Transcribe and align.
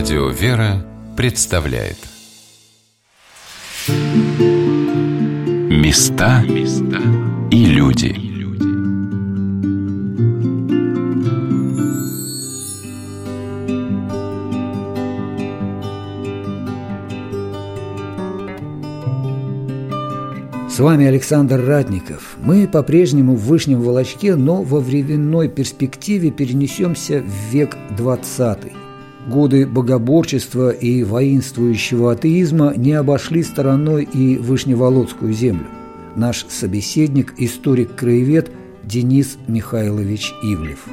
Радио 0.00 0.28
«Вера» 0.30 0.82
представляет. 1.14 1.98
Места 5.68 6.42
и 7.50 7.66
люди. 7.66 8.16
С 20.70 20.78
вами 20.78 21.04
Александр 21.04 21.62
Ратников. 21.62 22.38
Мы 22.38 22.66
по-прежнему 22.66 23.34
в 23.34 23.44
Вышнем 23.44 23.82
Волочке, 23.82 24.34
но 24.34 24.62
во 24.62 24.80
временной 24.80 25.50
перспективе 25.50 26.30
перенесемся 26.30 27.20
в 27.20 27.52
век 27.52 27.76
20 27.98 28.79
Годы 29.28 29.66
богоборчества 29.66 30.70
и 30.70 31.04
воинствующего 31.04 32.12
атеизма 32.12 32.72
не 32.76 32.92
обошли 32.92 33.42
стороной 33.42 34.04
и 34.04 34.38
Вышневолодскую 34.38 35.32
землю. 35.32 35.66
Наш 36.16 36.46
собеседник– 36.48 37.34
историк-краевед 37.36 38.50
Денис 38.82 39.36
Михайлович 39.46 40.32
Ивлев. 40.42 40.86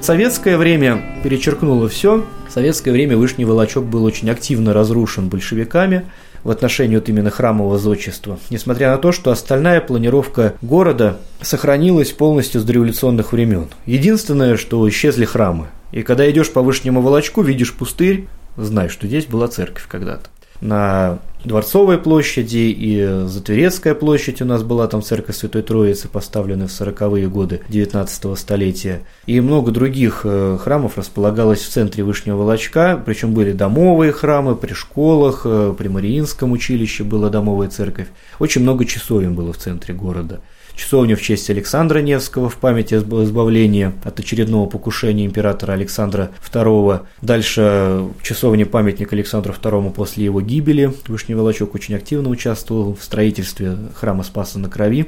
Советское 0.00 0.56
время 0.56 1.20
перечеркнуло 1.22 1.88
все. 1.88 2.24
В 2.48 2.52
советское 2.52 2.92
время 2.92 3.16
Вышний 3.16 3.44
Волочок 3.44 3.84
был 3.84 4.04
очень 4.04 4.30
активно 4.30 4.72
разрушен 4.72 5.28
большевиками– 5.28 6.06
в 6.44 6.50
отношении 6.50 6.96
вот 6.96 7.08
именно 7.08 7.30
храмового 7.30 7.78
зодчества, 7.78 8.38
несмотря 8.50 8.90
на 8.90 8.98
то, 8.98 9.12
что 9.12 9.30
остальная 9.30 9.80
планировка 9.80 10.54
города 10.62 11.18
сохранилась 11.40 12.12
полностью 12.12 12.60
с 12.60 12.64
дореволюционных 12.64 13.32
времен. 13.32 13.68
Единственное, 13.86 14.56
что 14.56 14.88
исчезли 14.88 15.24
храмы. 15.24 15.68
И 15.92 16.02
когда 16.02 16.30
идешь 16.30 16.52
по 16.52 16.62
Вышнему 16.62 17.02
Волочку, 17.02 17.42
видишь 17.42 17.74
пустырь, 17.74 18.26
знаешь, 18.56 18.92
что 18.92 19.06
здесь 19.06 19.26
была 19.26 19.48
церковь 19.48 19.86
когда-то 19.88 20.28
на 20.60 21.18
Дворцовой 21.44 21.96
площади 21.96 22.74
и 22.76 23.24
Затверецкая 23.26 23.94
площадь 23.94 24.42
у 24.42 24.44
нас 24.44 24.62
была 24.62 24.86
там 24.88 25.02
церковь 25.02 25.36
Святой 25.36 25.62
Троицы, 25.62 26.06
поставленная 26.06 26.66
в 26.66 26.70
40-е 26.70 27.28
годы 27.28 27.62
19 27.70 28.38
столетия. 28.38 29.00
И 29.24 29.40
много 29.40 29.70
других 29.70 30.20
э, 30.24 30.58
храмов 30.60 30.98
располагалось 30.98 31.62
в 31.62 31.68
центре 31.70 32.04
Вышнего 32.04 32.36
Волочка, 32.36 33.02
причем 33.06 33.32
были 33.32 33.52
домовые 33.52 34.12
храмы 34.12 34.54
при 34.54 34.74
школах, 34.74 35.42
э, 35.46 35.74
при 35.78 35.88
Мариинском 35.88 36.52
училище 36.52 37.04
была 37.04 37.30
домовая 37.30 37.70
церковь. 37.70 38.08
Очень 38.38 38.60
много 38.60 38.84
часовен 38.84 39.34
было 39.34 39.54
в 39.54 39.58
центре 39.58 39.94
города 39.94 40.40
часовня 40.74 41.16
в 41.16 41.22
честь 41.22 41.50
Александра 41.50 42.00
Невского 42.00 42.48
в 42.48 42.56
память 42.56 42.92
избавления 42.92 43.92
от 44.04 44.20
очередного 44.20 44.68
покушения 44.68 45.26
императора 45.26 45.72
Александра 45.72 46.30
II. 46.52 47.00
Дальше 47.22 48.08
часовня 48.22 48.66
памятник 48.66 49.12
Александру 49.12 49.52
II 49.52 49.92
после 49.92 50.24
его 50.24 50.40
гибели. 50.40 50.92
Вышний 51.08 51.34
Волочок 51.34 51.74
очень 51.74 51.94
активно 51.94 52.28
участвовал 52.28 52.94
в 52.94 53.02
строительстве 53.02 53.76
храма 53.94 54.22
Спаса 54.22 54.58
на 54.58 54.68
Крови. 54.68 55.06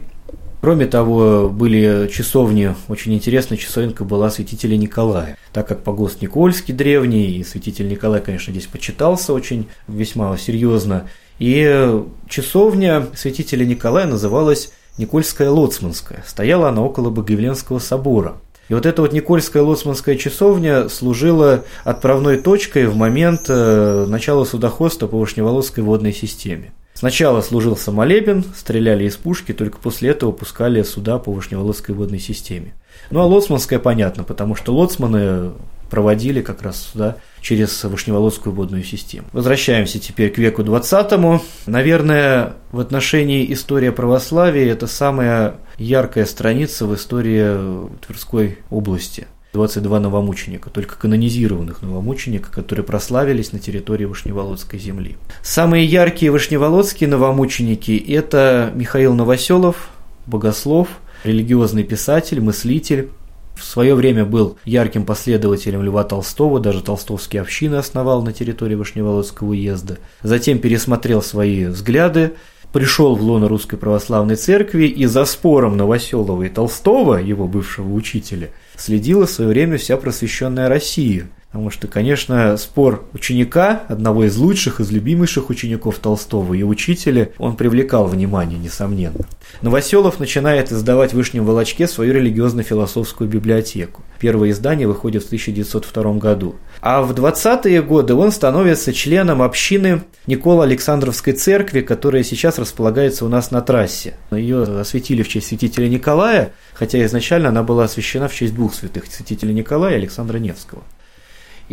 Кроме 0.63 0.87
того, 0.87 1.49
были 1.49 2.09
часовни, 2.13 2.77
очень 2.87 3.13
интересная 3.15 3.59
часовенка 3.59 4.05
была 4.05 4.31
святителя 4.31 4.77
Николая, 4.77 5.37
так 5.53 5.67
как 5.67 5.83
погост 5.83 6.23
Никольский 6.23 6.73
древний, 6.73 7.33
и 7.33 7.43
святитель 7.43 7.89
Николай, 7.89 8.21
конечно, 8.21 8.53
здесь 8.53 8.67
почитался 8.67 9.33
очень 9.33 9.67
весьма 9.89 10.37
серьезно. 10.39 11.09
И 11.41 12.05
часовня 12.29 13.09
святителя 13.17 13.65
Николая 13.65 14.07
называлась 14.07 14.73
Никольская 14.98 15.51
Лоцманская. 15.51 16.23
Стояла 16.27 16.69
она 16.69 16.83
около 16.83 17.11
Богоявленского 17.11 17.79
собора. 17.79 18.35
И 18.69 18.75
вот 18.75 18.87
эта 18.87 19.03
вот 19.03 19.12
Никольская 19.12 19.62
Лоцманская 19.62 20.17
часовня 20.17 20.89
служила 20.89 21.65
отправной 21.85 22.39
точкой 22.39 22.86
в 22.86 22.97
момент 22.97 23.42
э, 23.48 24.07
начала 24.08 24.45
судоходства 24.45 25.07
по 25.08 25.19
Вышневолодской 25.19 25.83
водной 25.83 26.13
системе. 26.13 26.73
Сначала 26.95 27.41
служил 27.41 27.77
самолебен, 27.77 28.45
стреляли 28.57 29.05
из 29.05 29.17
пушки, 29.17 29.53
только 29.53 29.79
после 29.79 30.11
этого 30.11 30.30
пускали 30.30 30.83
суда 30.83 31.19
по 31.19 31.33
Вышневолодской 31.33 31.95
водной 31.95 32.20
системе. 32.20 32.74
Ну 33.11 33.20
а 33.20 33.27
Лоцманская 33.27 33.79
понятно, 33.79 34.24
потому 34.24 34.55
что 34.55 34.74
лоцманы 34.74 35.51
проводили 35.92 36.41
как 36.41 36.63
раз 36.63 36.89
сюда 36.91 37.19
через 37.42 37.85
Вышневолодскую 37.85 38.55
водную 38.55 38.83
систему. 38.83 39.27
Возвращаемся 39.33 39.98
теперь 39.98 40.30
к 40.30 40.39
веку 40.39 40.63
20 40.63 41.42
Наверное, 41.67 42.55
в 42.70 42.80
отношении 42.80 43.53
истории 43.53 43.91
православия 43.91 44.73
это 44.73 44.86
самая 44.86 45.57
яркая 45.77 46.25
страница 46.25 46.86
в 46.86 46.95
истории 46.95 47.91
Тверской 48.07 48.58
области. 48.70 49.27
22 49.53 50.01
новомученика, 50.01 50.70
только 50.70 50.97
канонизированных 50.97 51.83
новомученика, 51.83 52.51
которые 52.51 52.86
прославились 52.86 53.53
на 53.53 53.59
территории 53.59 54.07
Вышневолодской 54.07 54.79
земли. 54.79 55.19
Самые 55.42 55.85
яркие 55.85 56.33
вышневолодские 56.33 57.11
новомученики– 57.11 58.03
это 58.09 58.73
Михаил 58.74 59.13
Новоселов, 59.13 59.91
богослов, 60.24 60.89
религиозный 61.23 61.85
писатель, 61.85 62.41
мыслитель, 62.41 63.11
в 63.55 63.64
свое 63.64 63.95
время 63.95 64.24
был 64.24 64.58
ярким 64.64 65.05
последователем 65.05 65.83
Льва 65.83 66.05
Толстого, 66.05 66.61
даже 66.61 66.83
толстовские 66.83 67.42
общины 67.42 67.77
основал 67.77 68.23
на 68.23 68.33
территории 68.33 68.74
Вышневолодского 68.74 69.48
уезда. 69.48 69.98
Затем 70.23 70.58
пересмотрел 70.58 71.23
свои 71.23 71.67
взгляды, 71.67 72.33
пришел 72.73 73.14
в 73.14 73.23
лоно 73.23 73.48
Русской 73.48 73.77
Православной 73.77 74.36
Церкви 74.36 74.86
и 74.86 75.07
за 75.07 75.24
спором 75.24 75.77
Новоселова 75.77 76.42
и 76.42 76.48
Толстого, 76.48 77.17
его 77.17 77.46
бывшего 77.46 77.92
учителя, 77.92 78.51
следила 78.77 79.27
в 79.27 79.30
свое 79.30 79.51
время 79.51 79.79
вся 79.79 79.96
просвещенная 79.96 80.68
Россия– 80.68 81.29
Потому 81.52 81.68
что, 81.68 81.86
конечно, 81.86 82.57
спор 82.57 83.05
ученика, 83.13 83.83
одного 83.89 84.24
из 84.24 84.39
лучших, 84.39 84.80
из 84.80 84.90
любимейших 84.90 85.51
учеников 85.51 85.98
Толстого 85.98 86.55
и 86.55 86.63
учителя, 86.63 87.29
он 87.36 87.57
привлекал 87.57 88.07
внимание, 88.07 88.58
несомненно. 88.58 89.27
Новоселов 89.61 90.18
начинает 90.18 90.73
издавать 90.73 91.11
в 91.11 91.14
Вышнем 91.14 91.45
Волочке 91.45 91.86
свою 91.86 92.14
религиозно-философскую 92.14 93.29
библиотеку. 93.29 94.01
Первое 94.18 94.51
издание 94.51 94.89
выходит 94.89 95.24
в 95.24 95.27
1902 95.27 96.14
году. 96.14 96.55
А 96.80 97.02
в 97.02 97.12
20-е 97.12 97.83
годы 97.83 98.14
он 98.14 98.33
становится 98.33 98.95
членом 98.95 99.42
общины 99.42 100.05
Никола 100.27 100.64
Александровской 100.64 101.35
церкви, 101.35 101.83
которая 101.83 102.23
сейчас 102.23 102.58
располагается 102.58 103.27
у 103.27 103.29
нас 103.29 103.51
на 103.51 103.61
трассе. 103.61 104.14
Ее 104.30 104.62
осветили 104.62 105.23
в 105.23 105.29
честь 105.29 105.48
святителя 105.48 105.89
Николая, 105.89 106.52
хотя 106.73 107.05
изначально 107.05 107.51
она 107.51 107.62
была 107.62 107.85
освящена 107.85 108.29
в 108.29 108.35
честь 108.35 108.55
двух 108.55 108.74
святых– 108.74 109.05
святителя 109.11 109.52
Николая 109.52 109.96
и 109.96 109.98
Александра 109.98 110.39
Невского. 110.39 110.83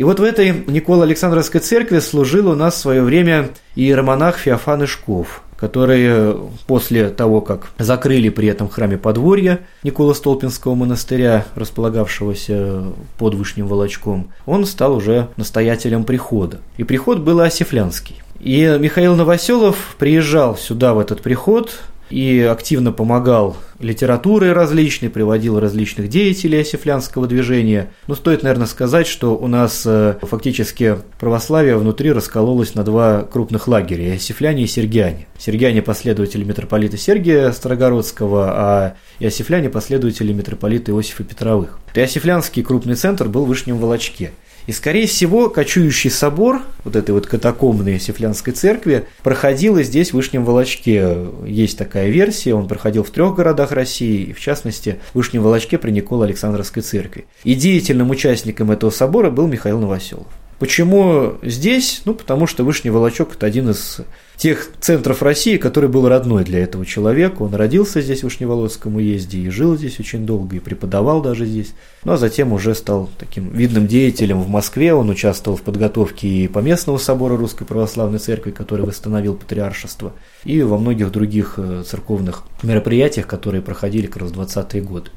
И 0.00 0.02
вот 0.02 0.18
в 0.18 0.22
этой 0.22 0.64
Никола 0.66 1.04
Александровской 1.04 1.60
церкви 1.60 1.98
служил 1.98 2.48
у 2.48 2.54
нас 2.54 2.72
в 2.72 2.78
свое 2.78 3.02
время 3.02 3.50
иеромонах 3.76 4.38
Феофан 4.38 4.84
Ишков, 4.84 5.42
который 5.58 6.04
э, 6.08 6.36
после 6.66 7.10
того, 7.10 7.42
как 7.42 7.72
закрыли 7.78 8.30
при 8.30 8.48
этом 8.48 8.70
храме 8.70 8.96
подворья 8.96 9.60
Никола 9.82 10.14
Столпинского 10.14 10.74
монастыря, 10.74 11.44
располагавшегося 11.54 12.84
под 13.18 13.34
Вышним 13.34 13.66
Волочком, 13.66 14.32
он 14.46 14.64
стал 14.64 14.96
уже 14.96 15.28
настоятелем 15.36 16.04
прихода. 16.04 16.60
И 16.78 16.84
приход 16.84 17.18
был 17.18 17.38
Осифлянский. 17.40 18.22
И 18.38 18.78
Михаил 18.80 19.16
Новоселов 19.16 19.96
приезжал 19.98 20.56
сюда, 20.56 20.94
в 20.94 20.98
этот 20.98 21.20
приход, 21.20 21.78
и 22.10 22.40
активно 22.40 22.92
помогал 22.92 23.56
литературой 23.78 24.52
различной, 24.52 25.08
приводил 25.10 25.58
различных 25.58 26.08
деятелей 26.08 26.60
осифлянского 26.60 27.26
движения. 27.26 27.90
Но 28.06 28.14
стоит, 28.14 28.42
наверное, 28.42 28.66
сказать, 28.66 29.06
что 29.06 29.36
у 29.36 29.46
нас 29.46 29.84
э, 29.86 30.18
фактически 30.22 30.98
православие 31.18 31.76
внутри 31.76 32.12
раскололось 32.12 32.74
на 32.74 32.84
два 32.84 33.22
крупных 33.22 33.68
лагеря– 33.68 34.14
осифляне 34.14 34.64
и 34.64 34.66
сергиане. 34.66 35.26
Сергиане– 35.38 35.82
последователи 35.82 36.44
митрополита 36.44 36.98
Сергия 36.98 37.52
Строгородского, 37.52 38.50
а 38.52 38.94
иосифляне– 39.18 39.68
последователи 39.70 40.32
митрополита 40.32 40.92
Иосифа 40.92 41.24
Петровых. 41.24 41.78
Иосифлянский 41.94 42.62
крупный 42.62 42.96
центр 42.96 43.28
был 43.28 43.44
в 43.44 43.48
Вышнем 43.48 43.78
Волочке– 43.78 44.32
и, 44.66 44.72
скорее 44.72 45.06
всего, 45.06 45.48
кочующий 45.48 46.10
собор, 46.10 46.62
вот 46.84 46.96
этой 46.96 47.12
вот 47.12 47.26
катакомбной 47.26 47.98
Сифлянской 47.98 48.52
церкви, 48.52 49.06
проходил 49.22 49.78
и 49.78 49.82
здесь, 49.82 50.10
в 50.10 50.14
Вышнем 50.14 50.44
Волочке. 50.44 51.16
Есть 51.46 51.78
такая 51.78 52.08
версия, 52.08 52.54
он 52.54 52.68
проходил 52.68 53.02
в 53.02 53.10
трех 53.10 53.34
городах 53.34 53.72
России, 53.72 54.32
в 54.32 54.40
частности, 54.40 55.00
в 55.12 55.16
Вышнем 55.16 55.42
Волочке 55.42 55.78
при 55.78 55.90
Никола 55.90 56.26
Александровской 56.26 56.82
церкви. 56.82 57.26
И 57.44 57.54
деятельным 57.54 58.10
участником 58.10 58.70
этого 58.70 58.90
собора 58.90 59.30
был 59.30 59.46
Михаил 59.46 59.78
Новоселов. 59.78 60.28
Почему 60.60 61.36
здесь? 61.40 62.02
Ну, 62.04 62.12
потому 62.14 62.46
что 62.46 62.64
Вышний 62.64 62.90
Волочок– 62.90 63.32
это 63.34 63.46
один 63.46 63.70
из 63.70 64.02
тех 64.36 64.68
центров 64.78 65.22
России, 65.22 65.56
который 65.56 65.88
был 65.88 66.06
родной 66.06 66.44
для 66.44 66.58
этого 66.58 66.84
человека. 66.84 67.40
Он 67.40 67.54
родился 67.54 68.02
здесь, 68.02 68.20
в 68.20 68.24
Вышневолодском 68.24 68.96
уезде, 68.96 69.38
и 69.38 69.48
жил 69.48 69.74
здесь 69.78 69.98
очень 69.98 70.26
долго, 70.26 70.56
и 70.56 70.58
преподавал 70.58 71.22
даже 71.22 71.46
здесь. 71.46 71.72
Ну, 72.04 72.12
а 72.12 72.18
затем 72.18 72.52
уже 72.52 72.74
стал 72.74 73.08
таким 73.18 73.48
видным 73.48 73.86
деятелем 73.86 74.42
в 74.42 74.50
Москве. 74.50 74.92
Он 74.92 75.08
участвовал 75.08 75.56
в 75.56 75.62
подготовке 75.62 76.28
и 76.28 76.46
Поместного 76.46 76.98
собора 76.98 77.38
Русской 77.38 77.64
Православной 77.64 78.18
Церкви, 78.18 78.50
который 78.50 78.84
восстановил 78.84 79.36
патриаршество, 79.36 80.12
и 80.44 80.60
во 80.60 80.76
многих 80.76 81.10
других 81.10 81.54
э, 81.56 81.84
церковных 81.88 82.42
мероприятиях, 82.62 83.26
которые 83.26 83.62
проходили 83.62 84.08
как 84.08 84.24
раз 84.24 84.30
в 84.32 84.38
20-е 84.38 84.82
годы. 84.82 85.10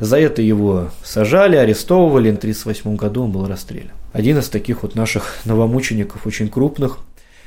За 0.00 0.18
это 0.18 0.40
его 0.40 0.90
сажали, 1.04 1.56
арестовывали. 1.56 2.30
В 2.30 2.38
1938 2.38 2.96
году 2.96 3.24
он 3.24 3.32
был 3.32 3.46
расстрелян. 3.46 3.92
Один 4.16 4.38
из 4.38 4.48
таких 4.48 4.82
вот 4.82 4.94
наших 4.94 5.40
новомучеников, 5.44 6.26
очень 6.26 6.48
крупных. 6.48 7.00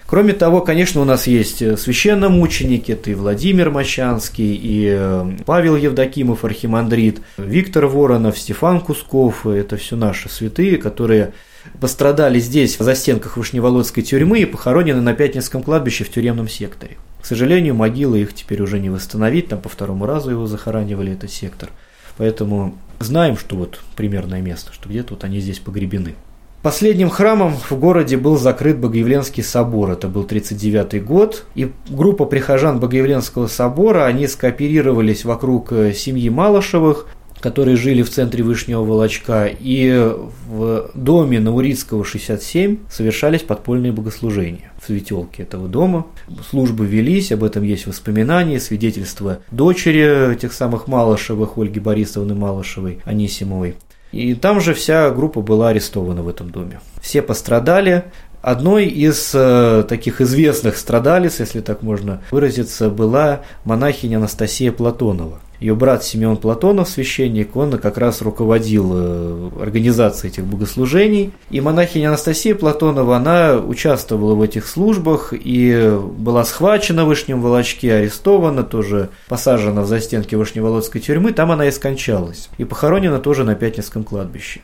Кроме 0.05 0.33
того, 0.33 0.61
конечно, 0.61 1.01
у 1.01 1.03
нас 1.03 1.25
есть 1.25 1.79
священномученики, 1.79 2.91
это 2.91 3.09
и 3.09 3.15
Владимир 3.15 3.71
Мощанский, 3.71 4.53
и 4.53 4.87
э, 4.95 5.31
Павел 5.47 5.75
Евдокимов, 5.75 6.45
архимандрит, 6.45 7.21
Виктор 7.39 7.87
Воронов, 7.87 8.37
Стефан 8.37 8.81
Кусков, 8.81 9.47
это 9.47 9.77
все 9.77 9.95
наши 9.95 10.29
святые, 10.29 10.77
которые 10.77 11.33
пострадали 11.81 12.39
здесь, 12.39 12.79
в 12.79 12.83
застенках 12.83 13.37
Вышневолодской 13.37 14.03
тюрьмы 14.03 14.41
и 14.41 14.45
похоронены 14.45 15.01
на 15.01 15.15
Пятницком 15.15 15.63
кладбище 15.63 16.03
в 16.03 16.11
тюремном 16.11 16.47
секторе. 16.47 16.97
К 17.19 17.25
сожалению, 17.25 17.73
могилы 17.73 18.21
их 18.21 18.35
теперь 18.35 18.61
уже 18.61 18.77
не 18.77 18.91
восстановить, 18.91 19.47
там 19.47 19.59
по 19.59 19.69
второму 19.69 20.05
разу 20.05 20.29
его 20.29 20.45
захоранивали, 20.45 21.13
этот 21.13 21.31
сектор. 21.31 21.71
Поэтому 22.17 22.77
знаем, 22.99 23.39
что 23.39 23.55
вот 23.55 23.79
примерное 23.95 24.41
место, 24.41 24.71
что 24.71 24.87
где-то 24.87 25.15
вот 25.15 25.23
они 25.23 25.39
здесь 25.39 25.57
погребены. 25.57 26.13
Последним 26.61 27.09
храмом 27.09 27.53
в 27.53 27.71
городе 27.71 28.17
был 28.17 28.37
закрыт 28.37 28.79
Богоявленский 28.79 29.43
собор, 29.43 29.91
это 29.91 30.09
был 30.09 30.23
1939 30.23 31.05
год, 31.05 31.45
и 31.55 31.71
группа 31.89 32.25
прихожан 32.25 32.81
Богоявленского 32.81 33.47
собора, 33.47 34.05
они 34.05 34.27
скооперировались 34.27 35.23
вокруг 35.23 35.71
э, 35.71 35.93
семьи 35.93 36.29
Малышевых, 36.29 37.07
которые 37.39 37.77
жили 37.77 38.01
в 38.01 38.09
центре 38.09 38.43
Вышнего 38.43 38.83
Волочка, 38.83 39.45
и 39.47 40.13
в 40.49 40.91
доме 40.93 41.39
Наурицкого 41.39 42.03
67 42.03 42.79
совершались 42.89 43.43
подпольные 43.43 43.93
богослужения 43.93 44.73
в 44.81 44.85
светелке 44.87 45.43
этого 45.43 45.69
дома. 45.69 46.07
Службы 46.49 46.85
велись, 46.85 47.31
об 47.31 47.45
этом 47.45 47.63
есть 47.63 47.87
воспоминания, 47.87 48.59
свидетельства 48.59 49.39
дочери 49.51 50.35
тех 50.35 50.51
самых 50.51 50.87
Малышевых, 50.87 51.57
Ольги 51.57 51.79
Борисовны 51.79 52.35
Малышевой, 52.35 52.99
Анисимовой. 53.05 53.75
И 54.11 54.33
там 54.33 54.59
же 54.59 54.73
вся 54.73 55.11
группа 55.11 55.41
была 55.41 55.69
арестована 55.69 56.23
в 56.23 56.27
этом 56.27 56.49
доме. 56.49 56.79
Все 57.01 57.21
пострадали, 57.21 58.05
Одной 58.41 58.85
из 58.85 59.31
э, 59.33 59.83
таких 59.87 60.21
известных 60.21 60.77
страдалец, 60.77 61.39
если 61.41 61.59
так 61.59 61.83
можно 61.83 62.21
выразиться, 62.31 62.89
была 62.89 63.41
монахиня 63.65 64.17
Анастасия 64.17 64.71
Платонова. 64.71 65.39
Ее 65.59 65.75
брат 65.75 66.05
Семен 66.05 66.37
Платонов, 66.37 66.87
священник, 66.87 67.57
он 67.57 67.77
как 67.79 67.97
раз 67.97 68.21
руководил 68.21 68.91
э, 68.93 69.49
организацией 69.61 70.31
этих 70.31 70.45
богослужений. 70.45 71.33
И 71.49 71.59
монахиня 71.59 72.07
Анастасия 72.07 72.55
Платонова, 72.55 73.17
она 73.17 73.57
участвовала 73.57 74.35
в 74.35 74.41
этих 74.41 74.67
службах 74.67 75.33
и 75.33 75.99
была 76.17 76.45
схвачена 76.45 77.03
в 77.03 77.09
Вышнем 77.09 77.41
Волочке, 77.41 77.93
арестована, 77.93 78.63
тоже 78.63 79.09
посажена 79.27 79.81
в 79.81 79.87
застенки 79.87 80.35
Вышневолодской 80.35 81.01
тюрьмы, 81.01 81.33
там 81.33 81.51
она 81.51 81.65
и 81.65 81.71
скончалась. 81.71 82.47
И 82.57 82.63
похоронена 82.63 83.19
тоже 83.19 83.43
на 83.43 83.55
Пятницком 83.55 84.05
кладбище. 84.05 84.61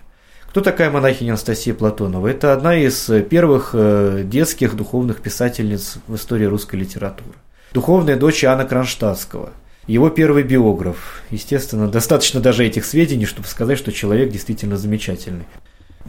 Кто 0.55 0.61
такая 0.61 0.89
монахиня 0.89 1.31
Анастасия 1.31 1.73
Платонова? 1.73 2.29
Это 2.29 2.53
одна 2.53 2.77
из 2.77 3.11
первых 3.29 3.71
э, 3.73 4.21
детских 4.23 4.77
духовных 4.77 5.19
писательниц 5.19 5.97
в 6.07 6.15
истории 6.15 6.45
русской 6.45 6.77
литературы. 6.77 7.33
Духовная 7.73 8.15
дочь 8.15 8.41
Иоанна 8.41 8.63
Кронштадтского. 8.63 9.49
Его 9.85 10.09
первый 10.09 10.43
биограф. 10.43 11.23
Естественно, 11.29 11.89
достаточно 11.89 12.39
даже 12.39 12.65
этих 12.65 12.85
сведений, 12.85 13.25
чтобы 13.25 13.49
сказать, 13.49 13.77
что 13.77 13.91
человек 13.91 14.31
действительно 14.31 14.77
замечательный. 14.77 15.43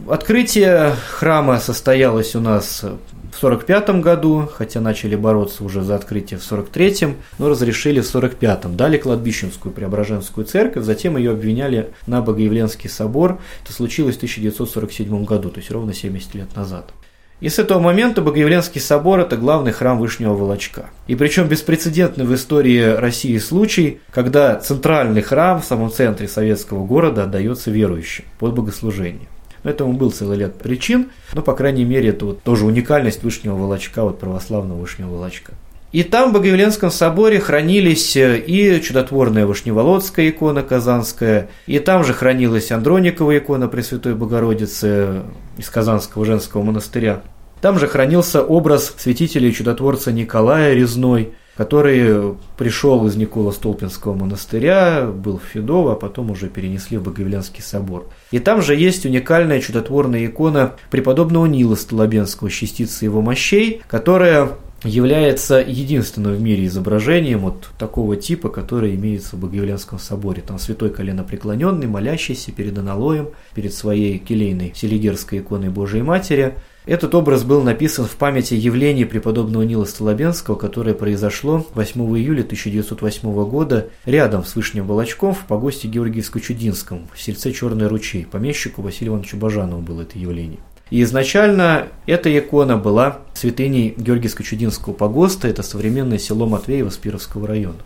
Открытие 0.07 0.93
храма 1.09 1.59
состоялось 1.59 2.33
у 2.33 2.39
нас 2.39 2.85
в 3.31 3.37
45 3.39 4.01
году, 4.01 4.49
хотя 4.51 4.81
начали 4.81 5.15
бороться 5.15 5.63
уже 5.63 5.81
за 5.81 5.95
открытие 5.95 6.39
в 6.39 6.43
43-м, 6.43 7.15
но 7.39 7.49
разрешили 7.49 7.99
в 7.99 8.03
45-м. 8.03 8.75
Дали 8.75 8.97
кладбищенскую 8.97 9.73
Преображенскую 9.73 10.45
церковь, 10.45 10.83
затем 10.83 11.17
ее 11.17 11.31
обвиняли 11.31 11.89
на 12.05 12.21
Богоявленский 12.21 12.89
собор. 12.89 13.39
Это 13.63 13.73
случилось 13.73 14.15
в 14.15 14.17
1947 14.17 15.25
году, 15.25 15.49
то 15.49 15.59
есть 15.59 15.71
ровно 15.71 15.93
70 15.93 16.35
лет 16.35 16.55
назад. 16.55 16.91
И 17.39 17.49
с 17.49 17.59
этого 17.59 17.79
момента 17.79 18.23
Богоявленский 18.23 18.81
собор– 18.81 19.19
это 19.21 19.37
главный 19.37 19.71
храм 19.71 19.99
Вышнего 19.99 20.33
Волочка. 20.33 20.89
И 21.05 21.15
причем 21.15 21.47
беспрецедентный 21.47 22.25
в 22.25 22.33
истории 22.33 22.81
России 22.81 23.37
случай, 23.37 23.99
когда 24.11 24.55
центральный 24.55 25.21
храм 25.21 25.61
в 25.61 25.65
самом 25.65 25.91
центре 25.91 26.27
советского 26.27 26.83
города 26.83 27.25
отдается 27.25 27.69
верующим 27.69 28.25
под 28.39 28.55
богослужение. 28.55 29.27
Этому 29.63 29.93
был 29.93 30.11
целый 30.11 30.37
ряд 30.37 30.57
причин, 30.57 31.09
но, 31.33 31.41
по 31.41 31.53
крайней 31.53 31.83
мере, 31.83 32.09
это 32.09 32.25
вот 32.25 32.43
тоже 32.43 32.65
уникальность 32.65 33.23
Вышнего 33.23 33.55
Волочка, 33.55 34.03
вот 34.03 34.19
православного 34.19 34.79
Вышнего 34.79 35.09
Волочка. 35.09 35.53
И 35.91 36.03
там, 36.03 36.31
в 36.31 36.33
Богоявленском 36.33 36.91
соборе, 36.91 37.39
хранились 37.39 38.15
э, 38.17 38.39
и 38.39 38.81
чудотворная 38.81 39.45
Вышневолодская 39.45 40.29
икона 40.29 40.61
Казанская, 40.61 41.49
и 41.65 41.79
там 41.79 42.03
же 42.03 42.13
хранилась 42.13 42.71
Андроникова 42.71 43.37
икона 43.37 43.67
Пресвятой 43.67 44.13
Богородицы 44.13 45.23
из 45.57 45.69
Казанского 45.69 46.25
женского 46.25 46.61
монастыря. 46.61 47.21
Там 47.61 47.79
же 47.79 47.87
хранился 47.87 48.43
образ 48.43 48.93
святителя 48.97 49.47
и 49.47 49.53
чудотворца 49.53 50.11
Николая 50.11 50.73
Резной– 50.73 51.33
который 51.57 52.35
пришел 52.55 53.05
из 53.07 53.15
Никола 53.15 53.51
Столпинского 53.51 54.13
монастыря, 54.13 55.07
был 55.07 55.39
в 55.39 55.43
Федово, 55.51 55.93
а 55.93 55.95
потом 55.95 56.29
уже 56.29 56.49
перенесли 56.49 56.97
в 56.97 57.03
Богоявленский 57.03 57.63
собор. 57.63 58.07
И 58.31 58.39
там 58.39 58.61
же 58.61 58.75
есть 58.75 59.05
уникальная 59.05 59.59
чудотворная 59.59 60.27
икона 60.27 60.75
преподобного 60.91 61.47
Нила 61.47 61.75
Столобенского, 61.75 62.51
частицы 62.51 63.05
его 63.05 63.21
мощей, 63.21 63.81
которая 63.87 64.51
является 64.83 65.55
единственным 65.55 66.35
в 66.35 66.41
мире 66.41 66.67
изображением 66.67 67.39
вот 67.39 67.69
такого 67.79 68.15
типа, 68.15 68.49
который 68.49 68.93
имеется 68.93 69.35
в 69.35 69.39
Богоявленском 69.39 69.97
соборе. 69.97 70.43
Там 70.45 70.59
святой 70.59 70.91
коленопреклоненный, 70.91 71.87
молящийся 71.87 72.51
перед 72.51 72.77
аналоем, 72.77 73.29
перед 73.55 73.73
своей 73.73 74.19
келейной 74.19 74.73
селигерской 74.75 75.39
иконой 75.39 75.69
Божией 75.69 76.03
Матери– 76.03 76.53
этот 76.87 77.13
образ 77.15 77.43
был 77.43 77.61
написан 77.61 78.05
в 78.05 78.15
памяти 78.15 78.53
явления 78.53 79.05
преподобного 79.05 79.63
Нила 79.63 79.83
Столобенского, 79.83 80.55
которое 80.55 80.93
произошло 80.93 81.67
8 81.75 82.01
июля 82.17 82.41
1908 82.41 83.49
года 83.49 83.89
рядом 84.05 84.45
с 84.45 84.55
Вышним 84.55 84.87
Волочком 84.87 85.33
в 85.33 85.45
погосте 85.45 85.89
Георгиевско-Чудинском, 85.89 87.07
в 87.13 87.21
сельце 87.21 87.51
Черный 87.51 87.87
ручей. 87.87 88.25
Помещику 88.25 88.81
Василию 88.81 89.11
Ивановичу 89.11 89.35
Бажанову 89.35 89.81
было 89.81 90.03
это 90.03 90.17
явление. 90.17 90.59
И 90.89 91.01
изначально 91.03 91.89
эта 92.05 92.35
икона 92.37 92.77
была 92.77 93.19
святыней 93.33 93.93
Георгиевско-Чудинского 93.97 94.93
погоста, 94.93 95.49
это 95.49 95.63
современное 95.63 96.17
село 96.17 96.47
Матвеево 96.47 96.89
Спировского 96.89 97.47
района. 97.47 97.79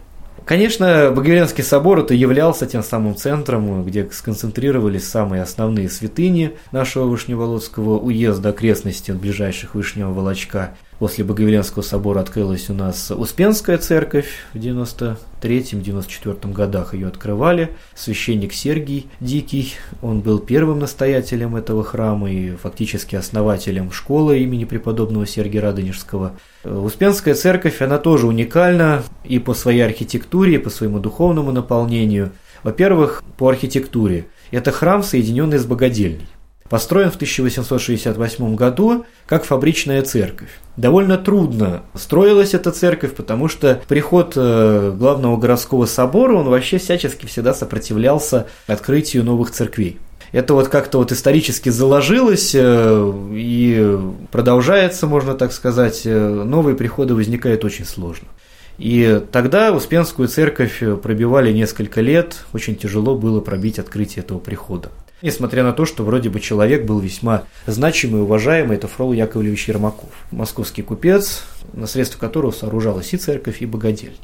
Конечно, 0.52 1.14
Богоявленский 1.16 1.64
собор 1.64 2.00
это 2.00 2.14
являлся 2.14 2.66
тем 2.66 2.84
самым 2.84 3.16
центром, 3.16 3.86
где 3.86 4.10
сконцентрировались 4.12 5.08
самые 5.08 5.44
основные 5.44 5.90
святыни 5.90 6.58
нашего 6.74 7.06
Вышневолодского 7.06 7.98
уезда, 7.98 8.50
окрестности 8.50 9.12
от 9.12 9.18
ближайших 9.18 9.76
Вышнего 9.76 10.12
Волочка. 10.12 10.76
После 11.02 11.24
Богоявленского 11.24 11.82
собора 11.82 12.20
открылась 12.20 12.70
у 12.70 12.76
нас 12.76 13.10
Успенская 13.10 13.80
церковь 13.80 14.28
в 14.54 14.58
93-94 14.60 16.54
годах 16.54 16.94
ее 16.94 17.08
открывали. 17.08 17.72
Священник 17.96 18.54
Сергий 18.54 19.08
Дикий, 19.20 19.74
он 20.04 20.22
был 20.22 20.38
первым 20.38 20.78
настоятелем 20.78 21.56
этого 21.56 21.84
храма 21.84 22.32
и 22.32 22.52
фактически 22.52 23.16
основателем 23.16 23.92
школы 23.92 24.42
имени 24.42 24.66
преподобного 24.66 25.26
Сергия 25.26 25.64
Радонежского. 25.64 26.34
Успенская 26.64 27.34
церковь, 27.34 27.82
она 27.82 27.98
тоже 27.98 28.28
уникальна 28.28 29.02
и 29.24 29.40
по 29.40 29.56
своей 29.56 29.82
архитектуре, 29.82 30.54
и 30.54 30.60
по 30.60 30.70
своему 30.70 31.00
духовному 31.00 31.52
наполнению. 31.52 32.32
Во-первых, 32.62 33.24
по 33.40 33.50
архитектуре. 33.50 34.28
Это 34.52 34.72
храм, 34.72 35.02
соединенный 35.02 35.58
с 35.58 35.66
богадельней 35.66 36.28
построен 36.72 37.12
в 37.12 37.16
1868 37.16 38.56
году 38.56 39.06
как 39.26 39.44
фабричная 39.44 40.04
церковь. 40.04 40.48
Довольно 40.78 41.18
трудно 41.18 41.82
строилась 41.96 42.54
эта 42.54 42.72
церковь, 42.72 43.14
потому 43.14 43.50
что 43.50 43.82
приход 43.90 44.34
э, 44.38 44.96
главного 44.98 45.36
городского 45.36 45.86
собора, 45.86 46.34
он 46.36 46.48
вообще 46.48 46.78
всячески 46.78 47.26
всегда 47.26 47.54
сопротивлялся 47.54 48.48
открытию 48.68 49.26
новых 49.26 49.52
церквей. 49.52 50.00
Это 50.32 50.54
вот 50.54 50.70
как-то 50.70 51.00
вот 51.00 51.12
исторически 51.12 51.68
заложилось 51.68 52.56
э, 52.56 53.14
и 53.34 54.00
продолжается, 54.32 55.08
можно 55.08 55.34
так 55.34 55.52
сказать. 55.52 56.04
Э, 56.06 56.44
новые 56.46 56.78
приходы 56.78 57.16
возникают 57.16 57.66
очень 57.66 57.84
сложно. 57.84 58.30
И 58.78 59.22
тогда 59.34 59.74
Успенскую 59.74 60.30
церковь 60.30 60.82
пробивали 61.04 61.52
несколько 61.52 62.00
лет, 62.00 62.46
очень 62.54 62.78
тяжело 62.78 63.18
было 63.18 63.42
пробить 63.42 63.78
открытие 63.78 64.24
этого 64.24 64.40
прихода. 64.40 64.90
Несмотря 65.22 65.64
на 65.64 65.72
то, 65.72 65.86
что 65.86 66.04
вроде 66.04 66.30
бы 66.30 66.40
человек 66.40 66.86
был 66.86 67.00
весьма 67.00 67.44
значимый 67.68 68.22
и 68.22 68.24
уважаемый, 68.24 68.78
это 68.78 68.88
Фрол 68.88 69.14
Яковлевич 69.14 69.68
Ермаков, 69.68 70.10
московский 70.32 70.82
купец, 70.82 71.44
на 71.74 71.86
средства 71.86 72.20
которого 72.20 72.52
сооружалась 72.52 73.14
и 73.14 73.18
церковь, 73.18 73.62
и 73.62 73.66
богадельня. 73.66 74.18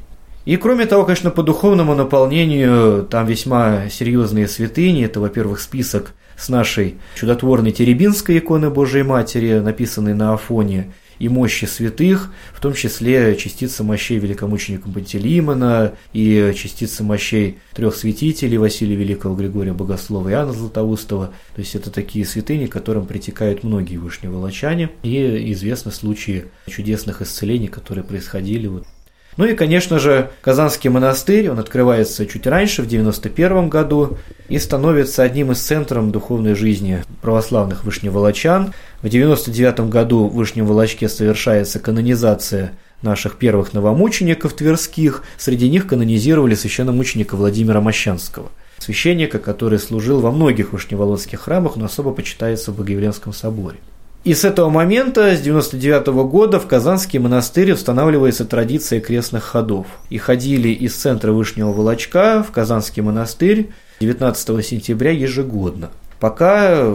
И 0.46 0.56
кроме 0.56 0.86
того, 0.86 1.04
конечно, 1.04 1.30
по 1.30 1.44
духовному 1.44 1.94
наполнению 1.94 3.04
там 3.04 3.25
весьма 3.25 3.89
серьезные 3.89 4.48
святыни. 4.48 5.04
Это, 5.04 5.20
во-первых, 5.20 5.60
список 5.60 6.13
с 6.38 6.48
нашей 6.48 6.96
чудотворной 7.16 7.72
Теребинской 7.72 8.38
иконы 8.38 8.70
Божией 8.70 9.04
Матери, 9.04 9.60
написанной 9.60 10.13
на 10.13 10.34
Афоне, 10.34 10.94
и 11.19 11.29
мощи 11.29 11.65
святых, 11.65 12.31
в 12.53 12.62
том 12.62 12.74
числе 12.74 13.36
частицы 13.36 13.83
мощей 13.83 14.19
великомученика 14.19 14.89
Пантелеймона 14.89 15.93
и 16.13 16.53
частицы 16.55 17.03
мощей 17.03 17.59
трех 17.74 17.95
святителей 17.95 18.57
Василия 18.57 18.95
Великого, 18.95 19.36
Григория 19.36 19.74
Богослова 19.74 20.29
и 20.29 20.31
Иоанна 20.31 20.53
Златоустова. 20.53 21.33
То 21.55 21.59
есть 21.59 21.75
это 21.75 21.91
такие 21.91 22.25
святыни, 22.25 22.67
к 22.67 22.71
которым 22.71 23.05
притекают 23.05 23.63
многие 23.63 23.97
вышневолочане, 23.97 24.89
и 25.03 25.51
известны 25.53 25.91
случаи 25.91 26.45
чудесных 26.67 27.21
исцелений, 27.21 27.67
которые 27.67 28.03
происходили 28.03 28.67
вот 28.67 28.86
ну 29.38 29.46
и, 29.46 29.53
конечно 29.53 30.00
же, 30.00 30.32
Казанский 30.41 30.89
монастырь, 30.89 31.50
он 31.50 31.60
открывается 31.60 32.25
чуть 32.25 32.48
раньше, 32.48 32.82
в 32.82 32.88
91 32.88 33.70
году, 33.70 34.17
и 34.50 34.58
становится 34.58 35.22
одним 35.22 35.51
из 35.51 35.60
центров 35.60 36.10
духовной 36.10 36.56
жизни 36.56 37.03
православных 37.22 37.84
вышневолочан. 37.84 38.74
В 39.03 39.10
99 39.10 39.82
году 39.91 40.27
в 40.27 40.34
Вышнем 40.34 40.65
Волочке 40.65 41.08
совершается 41.08 41.79
канонизация 41.79 42.74
наших 43.03 43.38
первых 43.38 43.74
новомучеников 43.74 44.53
тверских. 44.53 45.24
Среди 45.38 45.70
них 45.70 45.86
канонизировали 45.86 46.56
священномученика 46.56 47.36
Владимира 47.36 47.79
Мощанского, 47.79 48.50
священника, 48.79 49.38
который 49.38 49.77
служил 49.77 50.20
во 50.20 50.32
многих 50.32 50.74
вышневолодских 50.74 51.41
храмах, 51.41 51.75
но 51.75 51.86
особо 51.86 52.12
почитается 52.12 52.72
в 52.72 52.77
Богоявленском 52.77 53.34
соборе. 53.34 53.77
И 54.27 54.34
с 54.34 54.43
этого 54.43 54.69
момента, 54.69 55.38
с 55.38 55.39
99 55.39 56.07
года, 56.29 56.60
в 56.60 56.67
Казанский 56.67 57.17
монастырь 57.17 57.72
устанавливается 57.72 58.43
традиция 58.43 59.00
крестных 59.00 59.46
ходов. 59.46 59.88
И 60.10 60.17
ходили 60.17 60.67
из 60.67 60.96
центра 60.96 61.31
Вышнего 61.31 61.72
Волочка 61.72 62.43
в 62.46 62.51
Казанский 62.51 63.01
монастырь 63.01 63.69
19 64.01 64.65
сентября 64.65 65.12
ежегодно. 65.12 65.91
Пока 66.19 66.93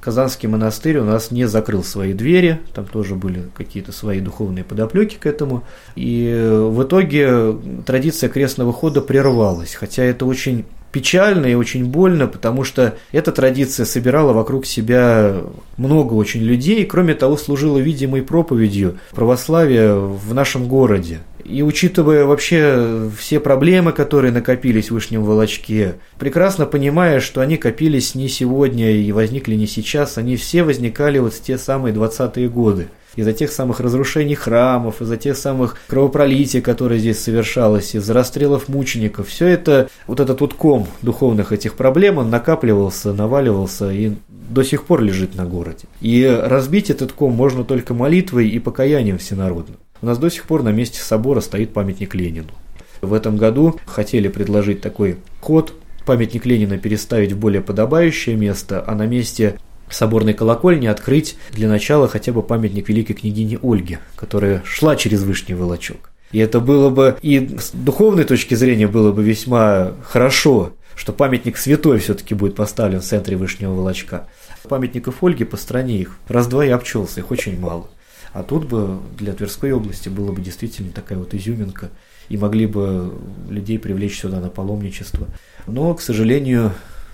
Казанский 0.00 0.48
монастырь 0.48 0.98
у 0.98 1.04
нас 1.04 1.30
не 1.30 1.44
закрыл 1.44 1.84
свои 1.84 2.14
двери, 2.14 2.60
там 2.74 2.86
тоже 2.86 3.14
были 3.14 3.44
какие-то 3.56 3.92
свои 3.92 4.18
духовные 4.18 4.64
подоплеки 4.64 5.18
к 5.20 5.26
этому. 5.26 5.62
И 5.94 6.34
в 6.68 6.82
итоге 6.82 7.58
традиция 7.86 8.28
крестного 8.28 8.72
хода 8.72 9.02
прервалась, 9.02 9.76
хотя 9.76 10.02
это 10.02 10.26
очень 10.26 10.64
печально 10.92 11.46
и 11.46 11.54
очень 11.54 11.86
больно, 11.86 12.26
потому 12.26 12.62
что 12.62 12.96
эта 13.10 13.32
традиция 13.32 13.86
собирала 13.86 14.32
вокруг 14.32 14.66
себя 14.66 15.36
много 15.78 16.14
очень 16.14 16.42
людей, 16.42 16.84
кроме 16.84 17.14
того, 17.14 17.36
служила 17.36 17.78
видимой 17.78 18.22
проповедью 18.22 18.98
православия 19.12 19.94
в 19.94 20.34
нашем 20.34 20.68
городе. 20.68 21.20
И 21.44 21.62
учитывая 21.62 22.24
вообще 22.24 23.10
все 23.18 23.40
проблемы, 23.40 23.92
которые 23.92 24.32
накопились 24.32 24.88
в 24.88 24.94
Вышнем 24.94 25.24
Волочке, 25.24 25.94
прекрасно 26.18 26.66
понимая, 26.66 27.18
что 27.18 27.40
они 27.40 27.56
копились 27.56 28.14
не 28.14 28.28
сегодня 28.28 28.92
и 28.92 29.10
возникли 29.10 29.54
не 29.56 29.66
сейчас, 29.66 30.18
они 30.18 30.36
все 30.36 30.62
возникали 30.62 31.18
вот 31.18 31.34
в 31.34 31.42
те 31.42 31.58
самые 31.58 31.94
20-е 31.94 32.48
годы 32.48 32.88
из-за 33.16 33.32
тех 33.32 33.50
самых 33.50 33.80
разрушений 33.80 34.34
храмов, 34.34 35.00
из-за 35.02 35.16
тех 35.16 35.36
самых 35.36 35.76
кровопролитий, 35.88 36.60
которые 36.60 36.98
здесь 36.98 37.20
совершалось, 37.20 37.94
из-за 37.94 38.12
расстрелов 38.14 38.68
мучеников. 38.68 39.28
Все 39.28 39.46
это, 39.46 39.88
вот 40.06 40.20
этот 40.20 40.40
вот 40.40 40.54
ком 40.54 40.86
духовных 41.02 41.52
этих 41.52 41.74
проблем, 41.74 42.18
он 42.18 42.30
накапливался, 42.30 43.12
наваливался 43.12 43.90
и 43.92 44.12
до 44.28 44.62
сих 44.62 44.84
пор 44.84 45.02
лежит 45.02 45.34
на 45.34 45.44
городе. 45.44 45.84
И 46.00 46.26
разбить 46.26 46.90
этот 46.90 47.12
ком 47.12 47.32
можно 47.32 47.64
только 47.64 47.94
молитвой 47.94 48.48
и 48.48 48.58
покаянием 48.58 49.18
всенародным. 49.18 49.76
У 50.00 50.06
нас 50.06 50.18
до 50.18 50.30
сих 50.30 50.44
пор 50.44 50.62
на 50.62 50.70
месте 50.70 51.00
собора 51.00 51.40
стоит 51.40 51.72
памятник 51.72 52.14
Ленину. 52.14 52.50
В 53.00 53.14
этом 53.14 53.36
году 53.36 53.78
хотели 53.86 54.28
предложить 54.28 54.80
такой 54.80 55.16
ход, 55.40 55.72
памятник 56.04 56.44
Ленина 56.44 56.78
переставить 56.78 57.32
в 57.32 57.38
более 57.38 57.62
подобающее 57.62 58.36
место, 58.36 58.82
а 58.86 58.94
на 58.94 59.06
месте 59.06 59.58
соборной 59.94 60.34
колокольни 60.34 60.86
открыть 60.86 61.36
для 61.52 61.68
начала 61.68 62.08
хотя 62.08 62.32
бы 62.32 62.42
памятник 62.42 62.88
великой 62.88 63.14
княгине 63.14 63.58
Ольге, 63.62 64.00
которая 64.16 64.62
шла 64.64 64.96
через 64.96 65.22
Вышний 65.22 65.54
Волочок. 65.54 66.10
И 66.32 66.38
это 66.38 66.60
было 66.60 66.88
бы 66.90 67.16
и 67.22 67.56
с 67.58 67.70
духовной 67.72 68.24
точки 68.24 68.54
зрения 68.54 68.88
было 68.88 69.12
бы 69.12 69.22
весьма 69.22 69.92
хорошо, 70.04 70.72
что 70.94 71.12
памятник 71.12 71.56
святой 71.58 71.98
все-таки 71.98 72.34
будет 72.34 72.54
поставлен 72.54 73.00
в 73.00 73.04
центре 73.04 73.36
Вышнего 73.36 73.74
Волочка. 73.74 74.28
Памятников 74.68 75.22
Ольги 75.22 75.44
по 75.44 75.56
стране 75.56 75.98
их 75.98 76.16
раз-два 76.28 76.64
и 76.64 76.70
обчелся, 76.70 77.20
их 77.20 77.30
очень 77.30 77.58
мало. 77.58 77.88
А 78.32 78.42
тут 78.42 78.64
бы 78.64 78.98
для 79.18 79.34
Тверской 79.34 79.72
области 79.72 80.08
было 80.08 80.32
бы 80.32 80.40
действительно 80.40 80.90
такая 80.90 81.18
вот 81.18 81.34
изюминка, 81.34 81.90
и 82.28 82.36
могли 82.38 82.66
бы 82.66 83.12
людей 83.50 83.78
привлечь 83.78 84.18
сюда 84.18 84.40
на 84.40 84.48
паломничество. 84.48 85.26
Но, 85.66 85.92
к 85.94 86.00
сожалению, 86.00 86.72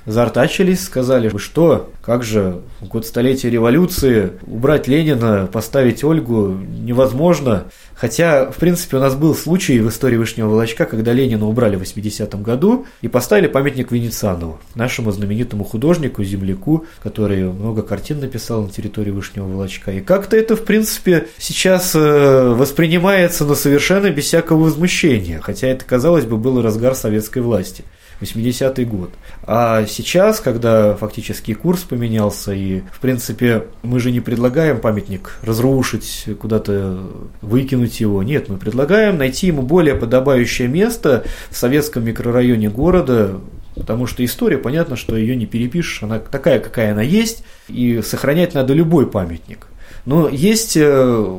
заортачились, 0.09 0.85
сказали, 0.85 1.29
вы 1.29 1.39
что, 1.39 1.91
как 2.03 2.25
же 2.25 2.63
год 2.81 3.07
столетия 3.07 3.51
революции 3.51 4.33
убрать 4.47 4.89
Ленина, 4.89 5.49
поставить 5.53 6.03
Ольгу 6.03 6.49
невозможно. 6.49 7.65
Хотя, 7.95 8.51
в 8.51 8.57
принципе, 8.57 8.97
у 8.97 9.01
нас 9.01 9.15
был 9.17 9.35
случай 9.35 9.81
в 9.81 9.89
истории 9.89 10.17
Вышнего 10.17 10.49
Волочка, 10.49 10.87
когда 10.87 11.13
Ленина 11.13 11.47
убрали 11.47 11.77
в 11.77 11.83
80-м 11.83 12.43
году 12.43 12.87
и 13.03 13.09
поставили 13.09 13.49
памятник 13.49 13.91
Венецианову, 13.91 14.59
нашему 14.75 15.11
знаменитому 15.11 15.65
художнику, 15.65 16.23
земляку, 16.23 16.87
который 17.03 17.43
много 17.43 17.83
картин 17.83 18.21
написал 18.21 18.63
на 18.63 18.71
территории 18.71 19.11
Вышнего 19.11 19.47
Волочка. 19.47 19.91
И 19.91 20.01
как-то 20.01 20.37
это, 20.37 20.55
в 20.57 20.65
принципе, 20.65 21.27
сейчас 21.39 21.95
э, 21.95 22.55
воспринимается, 22.57 23.45
но 23.45 23.55
совершенно 23.55 24.11
без 24.11 24.25
всякого 24.25 24.65
возмущения, 24.65 25.41
хотя 25.41 25.67
это, 25.67 25.85
казалось 25.85 26.25
бы, 26.25 26.37
был 26.37 26.63
разгар 26.63 26.95
советской 26.95 27.43
власти. 27.43 27.85
80-й 28.21 28.85
год. 28.85 29.11
А 29.45 29.85
сейчас, 29.87 30.41
когда 30.41 30.95
фактически 30.97 31.55
курс 31.55 31.83
поменялся, 31.83 32.53
и, 32.53 32.81
в 32.93 33.01
принципе, 33.01 33.65
мы 33.83 34.01
же 34.01 34.11
не 34.11 34.21
предлагаем 34.21 34.81
памятник 34.81 35.37
разрушить, 35.43 36.27
куда-то 36.41 36.99
выкинуть 37.43 38.01
его. 38.01 38.23
Нет, 38.23 38.49
мы 38.49 38.59
предлагаем 38.59 39.19
найти 39.19 39.49
ему 39.49 39.63
более 39.63 39.95
подобающее 39.95 40.69
место 40.69 41.25
в 41.51 41.57
советском 41.57 42.05
микрорайоне 42.05 42.69
города, 42.69 43.41
потому 43.75 44.07
что 44.07 44.25
история, 44.25 44.59
понятно, 44.59 44.97
что 44.97 45.17
ее 45.17 45.37
не 45.37 45.47
перепишешь, 45.47 46.03
она 46.03 46.19
такая, 46.19 46.59
какая 46.59 46.93
она 46.93 47.03
есть, 47.03 47.45
и 47.69 48.03
сохранять 48.03 48.55
надо 48.55 48.75
любой 48.75 49.09
памятник. 49.09 49.69
Но 50.05 50.29
есть 50.29 50.77
э, 50.77 51.39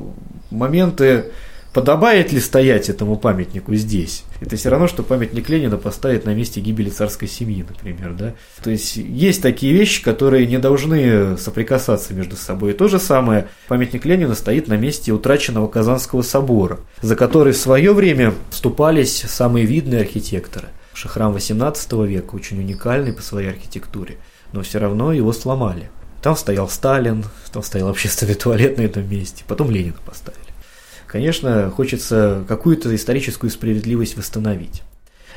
моменты, 0.51 1.31
Подобает 1.73 2.31
ли 2.31 2.39
стоять 2.39 2.89
этому 2.89 3.15
памятнику 3.15 3.75
здесь? 3.75 4.23
Это 4.41 4.55
все 4.55 4.69
равно, 4.69 4.87
что 4.87 5.03
памятник 5.03 5.49
Ленина 5.49 5.77
поставить 5.77 6.25
на 6.25 6.33
месте 6.33 6.61
гибели 6.61 6.89
царской 6.89 7.27
семьи, 7.27 7.63
например. 7.67 8.13
Да? 8.13 8.33
То 8.63 8.71
есть 8.71 8.95
есть 8.95 9.43
такие 9.43 9.71
вещи, 9.73 10.03
которые 10.03 10.47
не 10.47 10.57
должны 10.57 11.37
соприкасаться 11.37 12.15
между 12.15 12.35
собой. 12.37 12.71
И 12.71 12.73
то 12.73 12.87
же 12.87 12.97
самое, 12.99 13.49
памятник 13.67 14.05
Ленина 14.05 14.33
стоит 14.33 14.67
на 14.67 14.77
месте 14.77 15.11
утраченного 15.11 15.67
Казанского 15.67 16.23
собора, 16.23 16.79
за 17.01 17.15
который 17.15 17.53
в 17.53 17.57
свое 17.57 17.93
время 17.93 18.33
вступались 18.49 19.21
самые 19.27 19.65
видные 19.65 20.01
архитекторы. 20.01 20.69
Храм 20.93 21.31
18 21.31 21.93
века, 21.93 22.35
очень 22.35 22.59
уникальный 22.59 23.13
по 23.13 23.21
своей 23.21 23.49
архитектуре, 23.49 24.17
но 24.51 24.63
все 24.63 24.79
равно 24.79 25.13
его 25.13 25.31
сломали. 25.31 25.89
Там 26.21 26.35
стоял 26.35 26.67
Сталин, 26.67 27.23
там 27.53 27.63
стоял 27.63 27.87
общественный 27.87 28.33
туалет 28.35 28.77
на 28.77 28.81
этом 28.81 29.09
месте, 29.09 29.45
потом 29.47 29.71
Ленина 29.71 29.95
поставили 30.05 30.48
конечно, 31.09 31.69
хочется 31.69 32.43
какую-то 32.47 32.93
историческую 32.95 33.49
справедливость 33.49 34.17
восстановить. 34.17 34.83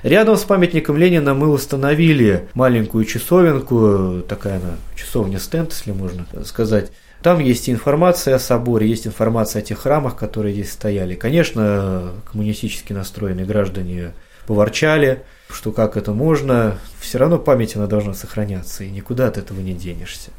Рядом 0.03 0.37
с 0.37 0.43
памятником 0.43 0.97
Ленина 0.97 1.33
мы 1.33 1.49
установили 1.49 2.49
маленькую 2.55 3.05
часовенку, 3.05 4.23
такая 4.29 4.57
она, 4.57 4.75
часовня-стенд, 4.97 5.73
если 5.73 5.93
можно 5.93 6.27
сказать. 6.45 6.91
Там 7.23 7.39
есть 7.39 7.71
информация 7.71 8.35
о 8.35 8.41
соборе, 8.41 8.89
есть 8.89 9.07
информация 9.07 9.63
о 9.63 9.65
тех 9.65 9.79
храмах, 9.79 10.17
которые 10.17 10.55
здесь 10.55 10.73
стояли. 10.73 11.15
Конечно, 11.15 12.15
коммунистически 12.31 12.93
настроенные 12.93 13.47
граждане 13.47 14.13
поворчали, 14.49 15.23
что 15.49 15.71
как 15.71 15.97
это 15.97 16.13
можно. 16.13 16.79
Все 16.99 17.19
равно 17.19 17.39
память 17.39 17.77
она 17.77 17.87
должна 17.87 18.13
сохраняться, 18.13 18.83
и 18.83 18.91
никуда 18.91 19.29
от 19.29 19.39
этого 19.39 19.61
не 19.61 19.73
денешься. 19.73 20.31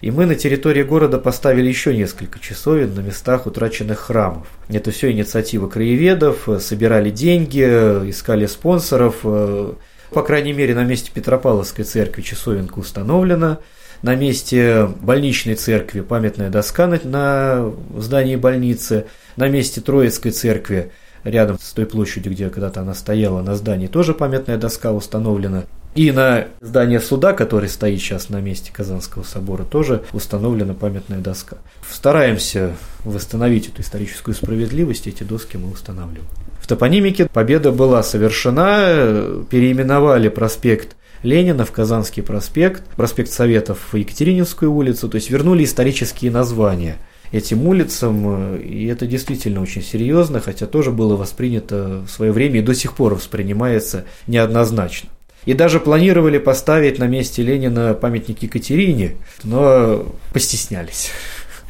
И 0.00 0.12
мы 0.12 0.26
на 0.26 0.36
территории 0.36 0.84
города 0.84 1.18
поставили 1.18 1.66
еще 1.66 1.96
несколько 1.96 2.38
часовен 2.38 2.94
на 2.94 3.00
местах 3.00 3.46
утраченных 3.46 3.98
храмов. 3.98 4.46
Это 4.68 4.92
все 4.92 5.10
инициатива 5.10 5.68
краеведов, 5.68 6.48
собирали 6.60 7.10
деньги, 7.10 7.62
искали 8.08 8.46
спонсоров. 8.46 9.22
По 9.22 10.22
крайней 10.22 10.52
мере, 10.52 10.74
на 10.74 10.84
месте 10.84 11.10
Петропавловской 11.12 11.84
церкви 11.84 12.22
часовенка 12.22 12.78
установлена. 12.78 13.58
На 14.02 14.14
месте 14.14 14.88
больничной 15.00 15.56
церкви 15.56 16.00
памятная 16.02 16.50
доска 16.50 16.86
на 16.86 17.72
здании 17.96 18.36
больницы. 18.36 19.06
На 19.36 19.48
месте 19.48 19.80
Троицкой 19.80 20.30
церкви 20.30 20.92
рядом 21.24 21.58
с 21.58 21.72
той 21.72 21.86
площадью, 21.86 22.32
где 22.32 22.48
когда-то 22.48 22.82
она 22.82 22.94
стояла, 22.94 23.42
на 23.42 23.56
здании 23.56 23.88
тоже 23.88 24.14
памятная 24.14 24.56
доска 24.56 24.92
установлена. 24.92 25.64
И 25.94 26.12
на 26.12 26.46
здании 26.60 26.98
суда, 26.98 27.32
который 27.32 27.68
стоит 27.68 28.00
сейчас 28.00 28.28
на 28.28 28.40
месте 28.40 28.70
Казанского 28.72 29.24
собора, 29.24 29.64
тоже 29.64 30.04
установлена 30.12 30.74
памятная 30.74 31.18
доска. 31.18 31.58
Стараемся 31.90 32.72
восстановить 33.04 33.68
эту 33.68 33.82
историческую 33.82 34.34
справедливость, 34.34 35.06
эти 35.08 35.24
доски 35.24 35.56
мы 35.56 35.72
устанавливаем. 35.72 36.28
В 36.60 36.66
топонимике 36.68 37.26
победа 37.26 37.72
была 37.72 38.02
совершена, 38.02 39.44
переименовали 39.50 40.28
проспект 40.28 40.96
Ленина 41.24 41.64
в 41.64 41.72
Казанский 41.72 42.22
проспект, 42.22 42.84
проспект 42.94 43.32
Советов 43.32 43.78
в 43.90 43.96
Екатерининскую 43.96 44.72
улицу, 44.72 45.08
то 45.08 45.16
есть 45.16 45.30
вернули 45.30 45.64
исторические 45.64 46.30
названия. 46.30 46.98
этим 47.32 47.66
улицам, 47.66 48.56
и 48.56 48.86
это 48.86 49.06
действительно 49.06 49.60
очень 49.60 49.82
серьезно, 49.82 50.40
хотя 50.40 50.66
тоже 50.66 50.90
было 50.90 51.16
воспринято 51.16 52.02
в 52.06 52.10
свое 52.10 52.32
время 52.32 52.60
и 52.60 52.62
до 52.62 52.74
сих 52.74 52.94
пор 52.94 53.14
воспринимается 53.14 54.04
неоднозначно. 54.26 55.10
И 55.44 55.54
даже 55.54 55.80
планировали 55.80 56.38
поставить 56.38 56.98
на 56.98 57.06
месте 57.06 57.42
Ленина 57.42 57.94
памятник 57.94 58.42
Екатерине, 58.42 59.16
но 59.44 60.06
постеснялись 60.32 61.10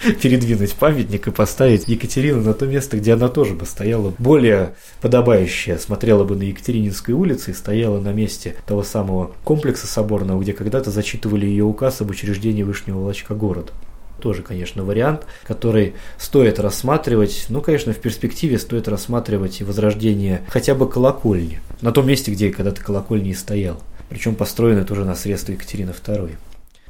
передвинуть 0.22 0.74
памятник 0.74 1.28
и 1.28 1.30
поставить 1.30 1.88
Екатерину 1.88 2.42
на 2.42 2.54
то 2.54 2.66
место, 2.66 2.96
где 2.96 3.14
она 3.14 3.28
тоже 3.28 3.54
бы 3.54 3.66
стояла 3.66 4.12
более 4.18 4.74
подобающая, 5.00 5.78
смотрела 5.78 6.24
бы 6.24 6.36
на 6.36 6.42
Екатерининской 6.42 7.14
улице 7.14 7.50
и 7.50 7.54
стояла 7.54 8.00
на 8.00 8.12
месте 8.12 8.56
того 8.66 8.82
самого 8.82 9.32
комплекса 9.44 9.86
соборного, 9.86 10.40
где 10.42 10.52
когда-то 10.52 10.90
зачитывали 10.90 11.46
ее 11.46 11.64
указ 11.64 12.00
об 12.00 12.10
учреждении 12.10 12.62
Вышнего 12.62 12.98
Волочка 12.98 13.34
города. 13.34 13.72
Тоже, 14.20 14.42
конечно, 14.42 14.84
вариант, 14.84 15.26
который 15.46 15.94
стоит 16.18 16.58
рассматривать. 16.58 17.46
Ну, 17.48 17.60
конечно, 17.60 17.92
в 17.92 17.98
перспективе 17.98 18.58
стоит 18.58 18.88
рассматривать 18.88 19.60
и 19.60 19.64
возрождение 19.64 20.42
хотя 20.48 20.74
бы 20.74 20.88
колокольни. 20.88 21.60
На 21.80 21.92
том 21.92 22.06
месте, 22.06 22.32
где 22.32 22.50
когда-то 22.50 22.82
колокольни 22.82 23.30
и 23.30 23.34
стоял. 23.34 23.80
Причем 24.08 24.34
построены 24.34 24.84
тоже 24.84 25.04
на 25.04 25.14
средства 25.14 25.52
Екатерины 25.52 25.90
II. 25.90 26.36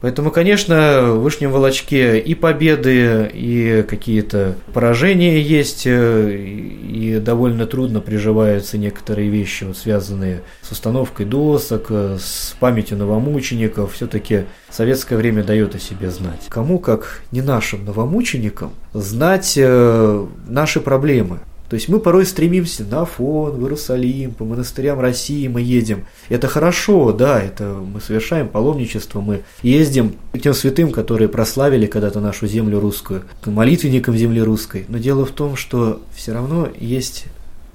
Поэтому, 0.01 0.31
конечно, 0.31 1.13
в 1.13 1.23
Вышнем 1.23 1.51
Волочке 1.51 2.19
и 2.19 2.35
победы, 2.35 3.31
и 3.33 3.85
какие-то 3.89 4.55
поражения 4.73 5.41
есть, 5.41 5.83
э, 5.87 6.37
и 6.37 7.19
довольно 7.19 7.67
трудно 7.67 8.01
приживаются 8.01 8.79
некоторые 8.79 9.29
вещи, 9.29 9.65
вот, 9.65 9.77
связанные 9.77 10.43
с 10.63 10.71
установкой 10.71 11.27
досок, 11.27 11.87
э, 11.91 12.19
с 12.21 12.55
памятью 12.61 12.99
новомучеников. 12.99 13.95
Все-таки 13.95 14.45
советское 14.71 15.17
время 15.17 15.43
дает 15.43 15.75
о 15.75 15.79
себе 15.81 16.11
знать. 16.11 16.47
Кому, 16.49 16.79
как 16.79 17.23
не 17.33 17.43
нашим 17.43 17.85
новомученикам, 17.85 18.71
знать 18.93 19.55
э, 19.57 20.27
наши 20.47 20.81
проблемы, 20.81 21.41
то 21.69 21.75
есть 21.75 21.89
мы 21.89 22.01
порой 22.01 22.25
стремимся 22.25 22.85
на 22.85 23.05
фон, 23.05 23.53
в 23.53 23.63
Иерусалим, 23.63 24.33
по 24.33 24.45
монастырям 24.45 25.01
России 25.01 25.49
мы 25.49 25.61
едем. 25.61 26.07
Это 26.29 26.49
хорошо, 26.49 27.13
да, 27.13 27.43
это 27.43 27.75
мы 27.75 28.01
совершаем 28.01 28.49
паломничество, 28.49 29.21
мы 29.21 29.43
ездим 29.63 30.15
к 30.33 30.39
тем 30.39 30.55
святым, 30.55 30.93
которые 30.93 31.29
прославили 31.29 31.87
когда-то 31.87 32.21
нашу 32.21 32.47
землю 32.47 32.81
русскую, 32.81 33.25
к 33.43 33.49
молитвенникам 33.49 34.17
земли 34.17 34.41
русской. 34.41 34.87
Но 34.89 34.99
дело 34.99 35.27
в 35.27 35.31
том, 35.31 35.57
что 35.57 36.01
все 36.15 36.33
равно 36.33 36.69
есть 36.79 37.27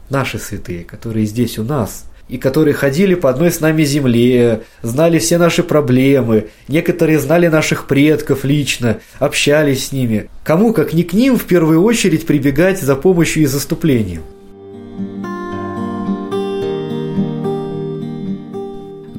наши 0.09 0.39
святые, 0.39 0.83
которые 0.83 1.25
здесь 1.25 1.59
у 1.59 1.63
нас– 1.63 2.05
и 2.29 2.37
которые 2.37 2.73
ходили 2.73 3.15
по 3.15 3.29
одной 3.29 3.51
с 3.51 3.59
нами 3.59 3.83
земле, 3.83 4.63
знали 4.81 5.19
все 5.19 5.37
наши 5.37 5.63
проблемы, 5.63 6.47
некоторые 6.67 7.19
знали 7.19 7.47
наших 7.47 7.87
предков 7.87 8.43
лично, 8.43 8.99
общались 9.19 9.87
с 9.87 9.91
ними. 9.91 10.29
Кому, 10.43 10.73
как 10.73 10.93
не 10.93 11.03
к 11.03 11.13
ним, 11.13 11.37
в 11.37 11.43
первую 11.43 11.83
очередь 11.83 12.25
прибегать 12.25 12.81
за 12.81 12.95
помощью 12.95 13.43
и 13.43 13.45
заступлением? 13.45 14.21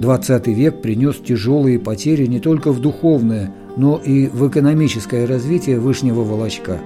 XX 0.05 0.53
век 0.53 0.83
принес 0.83 1.17
тяжелые 1.17 1.79
потери 1.79 2.27
не 2.27 2.39
только 2.39 2.73
в 2.73 2.81
духовное, 2.81 3.53
но 3.77 4.01
и 4.05 4.27
в 4.27 4.49
экономическое 4.49 5.27
развитие 5.27 5.79
Вышнего 5.81 6.23
Волочка. 6.23 6.79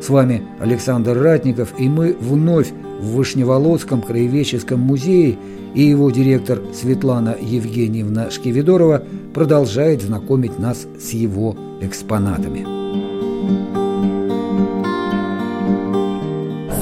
С 0.00 0.08
вами 0.08 0.42
Александр 0.60 1.18
Ратников, 1.18 1.74
и 1.78 1.88
мы 1.88 2.16
вновь 2.18 2.72
в 3.00 3.16
Вышневолодском 3.16 4.02
краеведческом 4.02 4.80
музее 4.80 5.36
и 5.74 5.82
его 5.82 6.10
директор 6.10 6.62
Светлана 6.72 7.36
Евгеньевна 7.40 8.30
Шкивидорова 8.30 9.02
продолжает 9.34 10.02
знакомить 10.02 10.58
нас 10.58 10.86
с 10.98 11.10
его 11.10 11.56
экспонатами. 11.80 12.84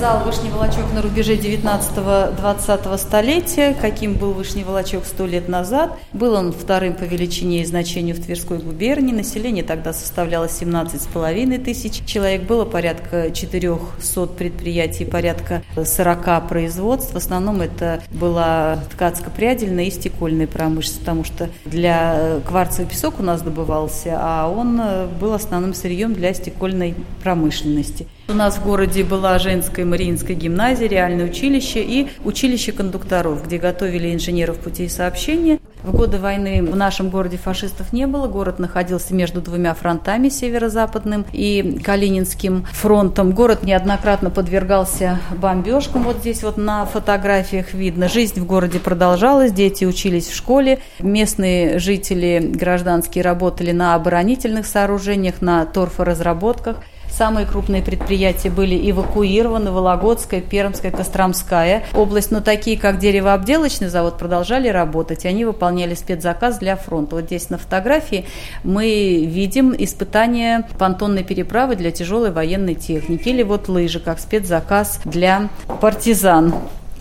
зал 0.02 0.24
Вышний 0.24 0.50
Волочок 0.50 0.92
на 0.92 1.00
рубеже 1.00 1.36
19-20 1.36 2.98
столетия, 2.98 3.72
каким 3.80 4.14
был 4.14 4.32
Вышний 4.32 4.64
Волочок 4.64 5.04
сто 5.04 5.26
лет 5.26 5.48
назад. 5.48 5.96
Был 6.22 6.34
он 6.34 6.52
вторым 6.52 6.94
по 6.94 7.02
величине 7.02 7.62
и 7.62 7.64
значению 7.64 8.14
в 8.14 8.20
Тверской 8.20 8.58
губернии. 8.58 9.12
Население 9.12 9.64
тогда 9.64 9.92
составляло 9.92 10.44
17,5 10.44 11.64
тысяч 11.64 12.04
человек. 12.06 12.42
Было 12.42 12.64
порядка 12.64 13.32
400 13.32 14.26
предприятий, 14.26 15.04
порядка 15.04 15.64
40 15.74 16.46
производств. 16.46 17.12
В 17.12 17.16
основном 17.16 17.60
это 17.60 18.04
была 18.12 18.78
ткацко-прядельная 18.92 19.86
и 19.86 19.90
стекольная 19.90 20.46
промышленность, 20.46 21.00
потому 21.00 21.24
что 21.24 21.48
для 21.64 22.38
кварцевый 22.46 22.88
песок 22.88 23.18
у 23.18 23.24
нас 23.24 23.42
добывался, 23.42 24.16
а 24.16 24.48
он 24.48 24.80
был 25.18 25.32
основным 25.32 25.74
сырьем 25.74 26.14
для 26.14 26.34
стекольной 26.34 26.94
промышленности. 27.24 28.06
У 28.28 28.34
нас 28.34 28.58
в 28.58 28.64
городе 28.64 29.02
была 29.02 29.40
женская 29.40 29.84
Мариинская 29.84 30.36
гимназия, 30.36 30.88
реальное 30.88 31.26
училище 31.26 31.82
и 31.82 32.08
училище 32.24 32.70
кондукторов, 32.70 33.44
где 33.44 33.58
готовили 33.58 34.14
инженеров 34.14 34.58
путей 34.58 34.88
сообщения. 34.88 35.58
В 35.82 35.90
годы 35.90 36.18
войны 36.18 36.62
в 36.62 36.76
нашем 36.76 37.10
городе 37.10 37.36
фашистов 37.36 37.92
не 37.92 38.06
было. 38.06 38.28
Город 38.28 38.60
находился 38.60 39.14
между 39.14 39.40
двумя 39.40 39.74
фронтами, 39.74 40.28
северо-западным 40.28 41.24
и 41.32 41.80
Калининским 41.82 42.64
фронтом. 42.70 43.32
Город 43.32 43.64
неоднократно 43.64 44.30
подвергался 44.30 45.18
бомбежкам. 45.36 46.04
Вот 46.04 46.18
здесь 46.18 46.44
вот 46.44 46.56
на 46.56 46.86
фотографиях 46.86 47.74
видно. 47.74 48.08
Жизнь 48.08 48.40
в 48.40 48.46
городе 48.46 48.78
продолжалась, 48.78 49.52
дети 49.52 49.84
учились 49.84 50.28
в 50.28 50.36
школе. 50.36 50.78
Местные 51.00 51.80
жители 51.80 52.52
гражданские 52.54 53.24
работали 53.24 53.72
на 53.72 53.96
оборонительных 53.96 54.66
сооружениях, 54.66 55.40
на 55.40 55.66
торфоразработках. 55.66 56.76
Самые 57.16 57.46
крупные 57.46 57.82
предприятия 57.82 58.48
были 58.48 58.90
эвакуированы, 58.90 59.70
Вологодская, 59.70 60.40
Пермская, 60.40 60.90
Костромская 60.90 61.84
область, 61.94 62.30
но 62.30 62.40
такие, 62.40 62.78
как 62.78 62.98
деревообделочный 62.98 63.88
завод, 63.88 64.16
продолжали 64.16 64.68
работать, 64.68 65.26
они 65.26 65.44
выполняли 65.44 65.94
спецзаказ 65.94 66.58
для 66.58 66.74
фронта. 66.76 67.16
Вот 67.16 67.26
здесь 67.26 67.50
на 67.50 67.58
фотографии 67.58 68.24
мы 68.64 69.26
видим 69.26 69.74
испытания 69.76 70.66
понтонной 70.78 71.22
переправы 71.22 71.76
для 71.76 71.90
тяжелой 71.90 72.30
военной 72.30 72.74
техники, 72.74 73.28
или 73.28 73.42
вот 73.42 73.68
лыжи, 73.68 74.00
как 74.00 74.18
спецзаказ 74.18 75.00
для 75.04 75.50
партизан 75.80 76.54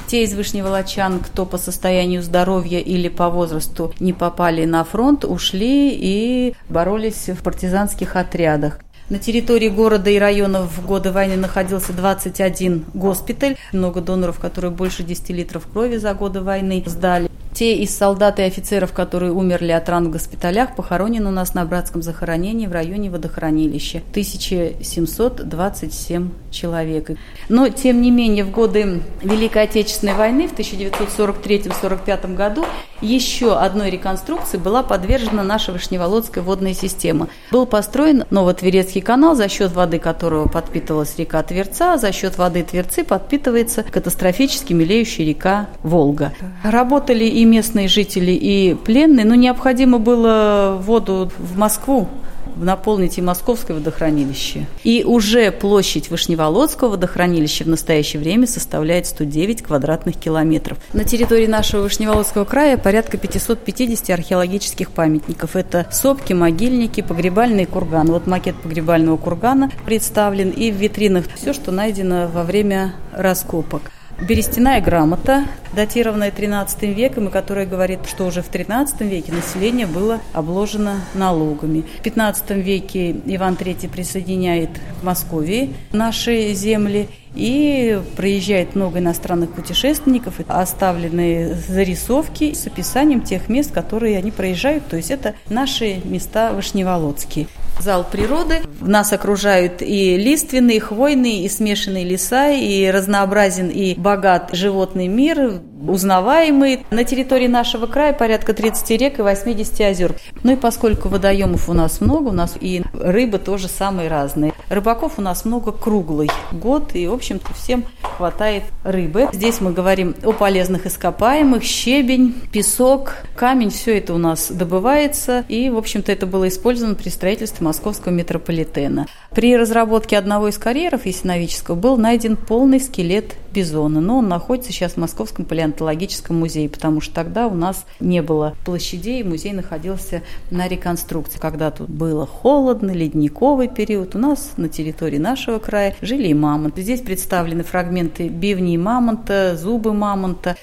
те 0.07 0.23
из 0.23 0.33
Вышневолочан, 0.33 1.19
кто 1.19 1.45
по 1.45 1.57
состоянию 1.57 2.21
здоровья 2.21 2.79
или 2.79 3.07
по 3.07 3.29
возрасту 3.29 3.93
не 4.01 4.11
попали 4.11 4.65
на 4.65 4.83
фронт, 4.83 5.23
ушли 5.23 5.91
и 5.93 6.53
боролись 6.67 7.29
в 7.29 7.41
партизанских 7.41 8.17
отрядах. 8.17 8.79
На 9.11 9.19
территории 9.19 9.67
города 9.67 10.09
и 10.09 10.17
районов 10.17 10.71
в 10.71 10.85
годы 10.85 11.11
войны 11.11 11.35
находился 11.35 11.91
21 11.91 12.85
госпиталь. 12.93 13.57
Много 13.73 13.99
доноров, 13.99 14.39
которые 14.39 14.71
больше 14.71 15.03
10 15.03 15.31
литров 15.31 15.67
крови 15.67 15.97
за 15.97 16.13
годы 16.13 16.39
войны 16.39 16.81
сдали. 16.85 17.30
Те 17.61 17.75
из 17.75 17.95
солдат 17.95 18.39
и 18.39 18.41
офицеров, 18.41 18.91
которые 18.91 19.31
умерли 19.31 19.71
от 19.71 19.87
ран 19.87 20.07
в 20.07 20.11
госпиталях, 20.11 20.75
похоронены 20.75 21.29
у 21.29 21.31
нас 21.31 21.53
на 21.53 21.63
братском 21.63 22.01
захоронении 22.01 22.65
в 22.65 22.71
районе 22.71 23.11
водохранилища. 23.11 24.01
1727 24.09 26.31
человек. 26.49 27.11
Но, 27.49 27.69
тем 27.69 28.01
не 28.01 28.09
менее, 28.09 28.45
в 28.45 28.49
годы 28.49 29.03
Великой 29.21 29.65
Отечественной 29.65 30.15
войны 30.15 30.47
в 30.47 30.53
1943-1945 30.53 32.35
году 32.35 32.65
еще 33.01 33.57
одной 33.57 33.89
реконструкции 33.89 34.57
была 34.57 34.83
подвержена 34.83 35.43
наша 35.43 35.71
Вышневолодская 35.71 36.43
водная 36.43 36.75
система. 36.75 37.29
Был 37.51 37.65
построен 37.65 38.25
Новотверецкий 38.29 39.01
канал, 39.01 39.35
за 39.35 39.49
счет 39.49 39.71
воды 39.71 39.97
которого 39.97 40.47
подпитывалась 40.47 41.17
река 41.17 41.41
Тверца, 41.41 41.93
а 41.93 41.97
за 41.97 42.11
счет 42.11 42.37
воды 42.37 42.61
Тверцы 42.63 43.03
подпитывается 43.03 43.83
катастрофически 43.83 44.73
мелеющая 44.73 45.25
река 45.25 45.67
Волга. 45.81 46.31
Работали 46.63 47.25
и 47.25 47.43
местные 47.51 47.87
жители, 47.87 48.31
и 48.31 48.73
пленные, 48.73 49.25
но 49.25 49.35
необходимо 49.35 49.99
было 49.99 50.79
воду 50.81 51.31
в 51.37 51.57
Москву 51.57 52.07
наполнить 52.55 53.17
и 53.17 53.21
Московское 53.21 53.77
водохранилище. 53.77 54.65
И 54.83 55.03
уже 55.03 55.51
площадь 55.51 56.09
Вышневолодского 56.09 56.89
водохранилища 56.89 57.63
в 57.63 57.67
настоящее 57.67 58.21
время 58.21 58.47
составляет 58.47 59.07
109 59.07 59.63
квадратных 59.63 60.17
километров. 60.17 60.77
На 60.93 61.03
территории 61.03 61.47
нашего 61.47 61.83
Вышневолодского 61.83 62.45
края 62.45 62.77
порядка 62.77 63.17
550 63.17 64.09
археологических 64.09 64.91
памятников. 64.91 65.55
Это 65.55 65.87
сопки, 65.91 66.33
могильники, 66.33 67.01
погребальный 67.01 67.65
курган. 67.65 68.07
Вот 68.07 68.27
макет 68.27 68.55
погребального 68.55 69.17
кургана 69.17 69.71
представлен 69.85 70.49
и 70.49 70.71
в 70.71 70.75
витринах 70.75 71.25
все, 71.35 71.53
что 71.53 71.71
найдено 71.71 72.27
во 72.27 72.43
время 72.43 72.95
раскопок 73.13 73.83
берестяная 74.21 74.81
грамота, 74.81 75.45
датированная 75.73 76.31
13 76.31 76.83
веком, 76.83 77.27
и 77.27 77.31
которая 77.31 77.65
говорит, 77.65 77.99
что 78.07 78.25
уже 78.25 78.41
в 78.41 78.47
13 78.47 79.01
веке 79.01 79.31
население 79.31 79.87
было 79.87 80.19
обложено 80.33 81.01
налогами. 81.13 81.83
В 81.99 82.03
15 82.03 82.51
веке 82.51 83.11
Иван 83.25 83.55
III 83.55 83.89
присоединяет 83.89 84.69
к 84.99 85.03
Москве 85.03 85.69
наши 85.91 86.53
земли, 86.53 87.09
и 87.33 88.01
проезжает 88.17 88.75
много 88.75 88.99
иностранных 88.99 89.53
путешественников, 89.53 90.41
оставленные 90.47 91.55
зарисовки 91.55 92.53
с 92.53 92.67
описанием 92.67 93.21
тех 93.21 93.47
мест, 93.47 93.71
которые 93.71 94.17
они 94.17 94.31
проезжают, 94.31 94.87
то 94.87 94.97
есть 94.97 95.11
это 95.11 95.35
наши 95.49 96.01
места 96.03 96.51
Вышневолодские. 96.51 97.47
Зал 97.79 98.05
природы. 98.09 98.61
Нас 98.79 99.13
окружают 99.13 99.81
и 99.81 100.17
лиственные, 100.17 100.77
и 100.77 100.79
хвойные, 100.79 101.45
и 101.45 101.49
смешанные 101.49 102.05
леса, 102.05 102.49
и 102.49 102.89
разнообразен 102.89 103.69
и 103.69 103.95
богат 103.95 104.49
животный 104.53 105.07
мир, 105.07 105.61
узнаваемый. 105.87 106.85
На 106.91 107.03
территории 107.03 107.47
нашего 107.47 107.87
края 107.87 108.13
порядка 108.13 108.53
30 108.53 108.89
рек 108.99 109.19
и 109.19 109.21
80 109.21 109.81
озер. 109.81 110.15
Ну 110.43 110.53
и 110.53 110.55
поскольку 110.55 111.09
водоемов 111.09 111.69
у 111.69 111.73
нас 111.73 112.01
много, 112.01 112.29
у 112.29 112.33
нас 112.33 112.55
и 112.59 112.83
рыбы 112.93 113.39
тоже 113.39 113.67
самые 113.67 114.09
разные. 114.09 114.53
Рыбаков 114.69 115.13
у 115.17 115.21
нас 115.21 115.45
много 115.45 115.71
круглый 115.71 116.29
год, 116.51 116.95
и, 116.95 117.07
в 117.07 117.13
общем-то, 117.13 117.53
всем 117.53 117.85
хватает 118.01 118.63
рыбы. 118.83 119.27
Здесь 119.33 119.61
мы 119.61 119.73
говорим 119.73 120.15
о 120.23 120.31
полезных 120.31 120.85
ископаемых, 120.85 121.63
щебень, 121.63 122.35
песок, 122.51 123.15
камень, 123.35 123.69
все 123.69 123.97
это 123.97 124.13
у 124.13 124.17
нас 124.17 124.51
добывается, 124.51 125.43
и, 125.47 125.69
в 125.69 125.77
общем-то, 125.77 126.11
это 126.11 126.25
было 126.25 126.47
использовано 126.47 126.95
при 126.95 127.09
строительстве 127.09 127.65
московского 127.65 128.11
метрополитена. 128.11 129.07
При 129.33 129.55
разработке 129.55 130.17
одного 130.17 130.49
из 130.49 130.57
карьеров 130.57 131.05
Ясиновического 131.05 131.75
был 131.75 131.95
найден 131.95 132.35
полный 132.35 132.81
скелет 132.81 133.37
бизона, 133.53 134.01
но 134.01 134.17
он 134.17 134.27
находится 134.27 134.73
сейчас 134.73 134.93
в 134.93 134.97
Московском 134.97 135.45
палеонтологическом 135.45 136.37
музее, 136.37 136.67
потому 136.67 136.99
что 136.99 137.13
тогда 137.15 137.47
у 137.47 137.53
нас 137.53 137.85
не 138.01 138.21
было 138.21 138.57
площадей, 138.65 139.23
музей 139.23 139.53
находился 139.53 140.21
на 140.49 140.67
реконструкции. 140.67 141.39
Когда 141.39 141.71
тут 141.71 141.89
было 141.89 142.27
холодно, 142.27 142.91
ледниковый 142.91 143.69
период, 143.69 144.15
у 144.15 144.19
нас 144.19 144.51
на 144.57 144.67
территории 144.67 145.17
нашего 145.17 145.59
края 145.59 145.95
жили 146.01 146.27
и 146.27 146.33
мамонты. 146.33 146.81
Здесь 146.81 146.99
представлены 146.99 147.63
фрагменты 147.63 148.27
бивней 148.27 148.75
мамонта, 148.75 149.55
зубы 149.55 149.93
мамонта. 149.93 150.57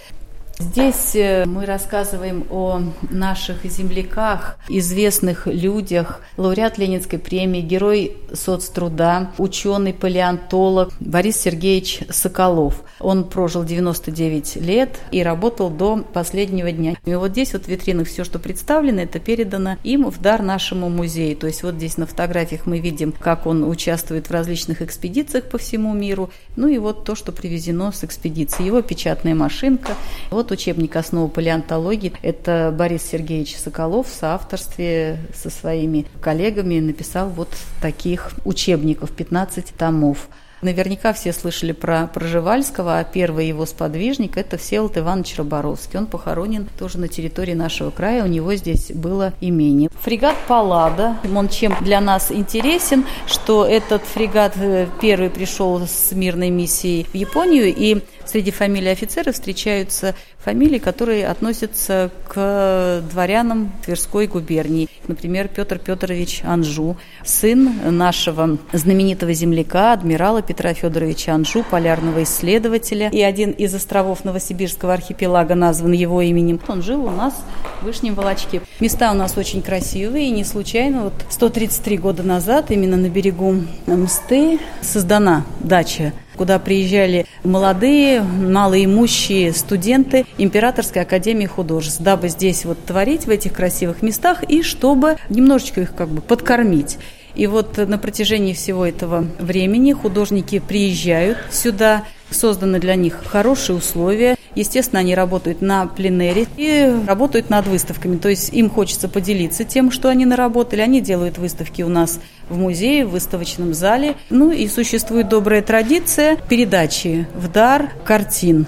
Здесь 0.61 1.15
э, 1.15 1.45
мы 1.47 1.67
рассказываем 1.67 2.45
о 2.51 2.81
наших 3.11 3.65
земляках, 3.65 4.59
известных 4.69 5.47
людях, 5.47 6.21
лауреат 6.37 6.79
Ленинской 6.79 7.21
премии, 7.21 7.61
герой 7.61 8.17
соцтруда, 8.33 9.31
ученый, 9.39 9.95
палеонтолог 9.95 10.93
Борис 10.99 11.37
Сергеевич 11.37 12.01
Соколов. 12.11 12.83
Он 12.99 13.23
прожил 13.25 13.63
99 13.63 14.57
лет 14.57 14.99
и 15.13 15.23
работал 15.23 15.71
до 15.71 15.99
последнего 15.99 16.73
дня. 16.73 16.97
И 17.05 17.15
вот 17.15 17.31
здесь 17.31 17.53
вот 17.53 17.67
в 17.67 17.69
витринах 17.69 18.09
все, 18.09 18.25
что 18.25 18.41
представлено, 18.41 19.03
это 19.03 19.21
передано 19.21 19.77
им 19.85 20.11
в 20.11 20.21
дар 20.21 20.43
нашему 20.43 20.89
музею. 20.89 21.37
То 21.37 21.47
есть 21.47 21.63
вот 21.63 21.77
здесь 21.77 21.97
на 21.99 22.07
фотографиях 22.07 22.67
мы 22.67 22.81
видим, 22.81 23.13
как 23.13 23.47
он 23.47 23.63
участвует 23.63 24.27
в 24.27 24.33
различных 24.33 24.83
экспедициях 24.83 25.45
по 25.45 25.59
всему 25.59 25.95
миру. 25.95 26.31
Ну 26.57 26.67
и 26.67 26.79
вот 26.79 27.05
то, 27.05 27.15
что 27.15 27.31
привезено 27.31 27.93
с 27.93 28.03
экспедиции. 28.03 28.65
Его 28.65 28.83
печатная 28.83 29.37
машинка. 29.37 29.93
Вот 30.31 30.48
вот 30.49 30.53
учебник 30.53 30.97
«Основы 30.97 31.29
палеонтологии». 31.29 32.13
Это 32.23 32.75
Борис 32.77 33.03
Сергеевич 33.03 33.57
Соколов 33.57 34.09
в 34.09 34.15
соавторстве 34.15 35.19
со 35.35 35.51
своими 35.51 36.07
коллегами 36.21 36.81
написал 36.81 37.29
вот 37.29 37.51
таких 37.83 38.33
учебников, 38.45 39.11
15 39.11 39.75
томов. 39.77 40.29
Наверняка 40.61 41.13
все 41.13 41.33
слышали 41.33 41.71
про 41.71 42.09
Проживальского, 42.09 42.99
а 42.99 43.05
первый 43.05 43.47
его 43.47 43.65
сподвижник– 43.65 44.37
это 44.37 44.59
Всеволод 44.59 44.99
Иванович 44.99 45.37
Роборовский. 45.39 45.99
Он 46.01 46.07
похоронен 46.07 46.69
тоже 46.79 46.99
на 46.99 47.07
территории 47.07 47.55
нашего 47.55 47.91
края, 47.91 48.25
у 48.25 48.27
него 48.27 48.55
здесь 48.57 48.91
было 48.93 49.33
имение. 49.41 49.89
Фрегат 50.01 50.37
«Паллада», 50.49 51.17
он 51.33 51.49
чем 51.49 51.77
для 51.81 52.01
нас 52.01 52.33
интересен, 52.33 53.05
что 53.27 53.65
этот 53.65 54.03
фрегат 54.03 54.55
э, 54.57 54.89
первый 55.01 55.31
пришел 55.31 55.81
с 55.87 56.11
мирной 56.11 56.51
миссией 56.51 57.05
в 57.05 57.15
Японию, 57.15 57.73
и 57.75 58.03
среди 58.27 58.51
фамилий 58.51 58.91
офицеров 58.91 59.35
встречаются 59.35 60.17
фамилии, 60.39 60.79
которые 60.79 61.29
относятся 61.29 62.11
к 62.27 63.03
дворянам 63.11 63.73
Тверской 63.85 64.27
губернии. 64.27 64.89
Например, 65.07 65.49
Петр 65.49 65.79
Петрович 65.79 66.43
Анжу, 66.45 66.97
сын 67.25 67.97
нашего 67.97 68.59
знаменитого 68.73 69.33
земляка, 69.33 69.93
адмирала 69.93 70.43
Петра 70.49 70.73
Федоровича 70.73 71.35
Анжу, 71.35 71.63
полярного 71.63 72.23
исследователя. 72.23 73.11
И 73.11 73.21
один 73.21 73.51
из 73.51 73.75
островов 73.75 74.25
Новосибирского 74.25 74.95
архипелага 74.95 75.55
назван 75.55 75.93
его 75.93 76.23
именем. 76.23 76.59
Он 76.69 76.81
жил 76.81 77.05
у 77.05 77.11
нас 77.11 77.35
в 77.83 77.85
Вышнем 77.85 78.15
Волочке. 78.15 78.63
Места 78.81 79.13
у 79.13 79.15
нас 79.15 79.37
очень 79.37 79.61
красивые, 79.61 80.29
и 80.29 80.31
не 80.31 80.45
случайно 80.45 81.05
вот 81.05 81.13
133 81.29 81.99
года 81.99 82.23
назад 82.23 82.71
именно 82.71 82.97
на 82.97 83.11
берегу 83.11 83.57
Мсты 83.87 84.59
создана 84.81 85.45
дача 85.61 86.15
куда 86.39 86.61
приезжали 86.61 87.27
молодые, 87.43 88.23
малоимущие 88.23 89.53
студенты 89.53 90.25
Императорской 90.39 91.03
академии 91.03 91.47
художеств, 91.47 92.01
дабы 92.01 92.29
здесь 92.29 92.65
вот 92.65 92.79
творить 92.87 93.27
в 93.27 93.31
этих 93.31 93.53
красивых 93.53 94.03
местах 94.03 94.45
и 94.45 94.63
чтобы 94.63 95.17
немножечко 95.29 95.81
их 95.81 95.95
как 95.97 96.09
бы 96.09 96.23
подкормить. 96.23 96.97
И 97.35 97.47
вот 97.47 97.77
на 97.77 97.99
протяжении 97.99 98.53
всего 98.53 98.87
этого 98.87 99.27
времени 99.39 99.93
художники 99.93 100.59
приезжают 100.59 101.39
сюда, 101.51 102.05
созданы 102.31 102.79
для 102.79 102.95
них 102.95 103.23
хорошие 103.25 103.77
условия. 103.77 104.37
Естественно, 104.55 105.01
они 105.01 105.15
работают 105.15 105.61
на 105.61 105.87
пленере 105.87 106.47
и 106.57 106.93
работают 107.07 107.49
над 107.49 107.67
выставками. 107.67 108.17
То 108.17 108.29
есть 108.29 108.53
им 108.53 108.71
хочется 108.71 109.09
поделиться 109.09 109.65
тем, 109.65 109.91
что 109.91 110.09
они 110.09 110.27
наработали. 110.27 110.81
Они 110.81 111.01
делают 111.01 111.39
выставки 111.39 111.83
у 111.83 111.89
нас 111.89 112.21
в 112.49 112.59
музее, 112.59 113.07
в 113.07 113.11
выставочном 113.11 113.73
зале. 113.73 114.17
Ну 114.31 114.51
и 114.51 114.67
существует 114.69 115.29
добрая 115.29 115.63
традиция 115.63 116.37
передачи 116.49 117.27
в 117.35 117.49
дар 117.49 117.93
картин 118.05 118.67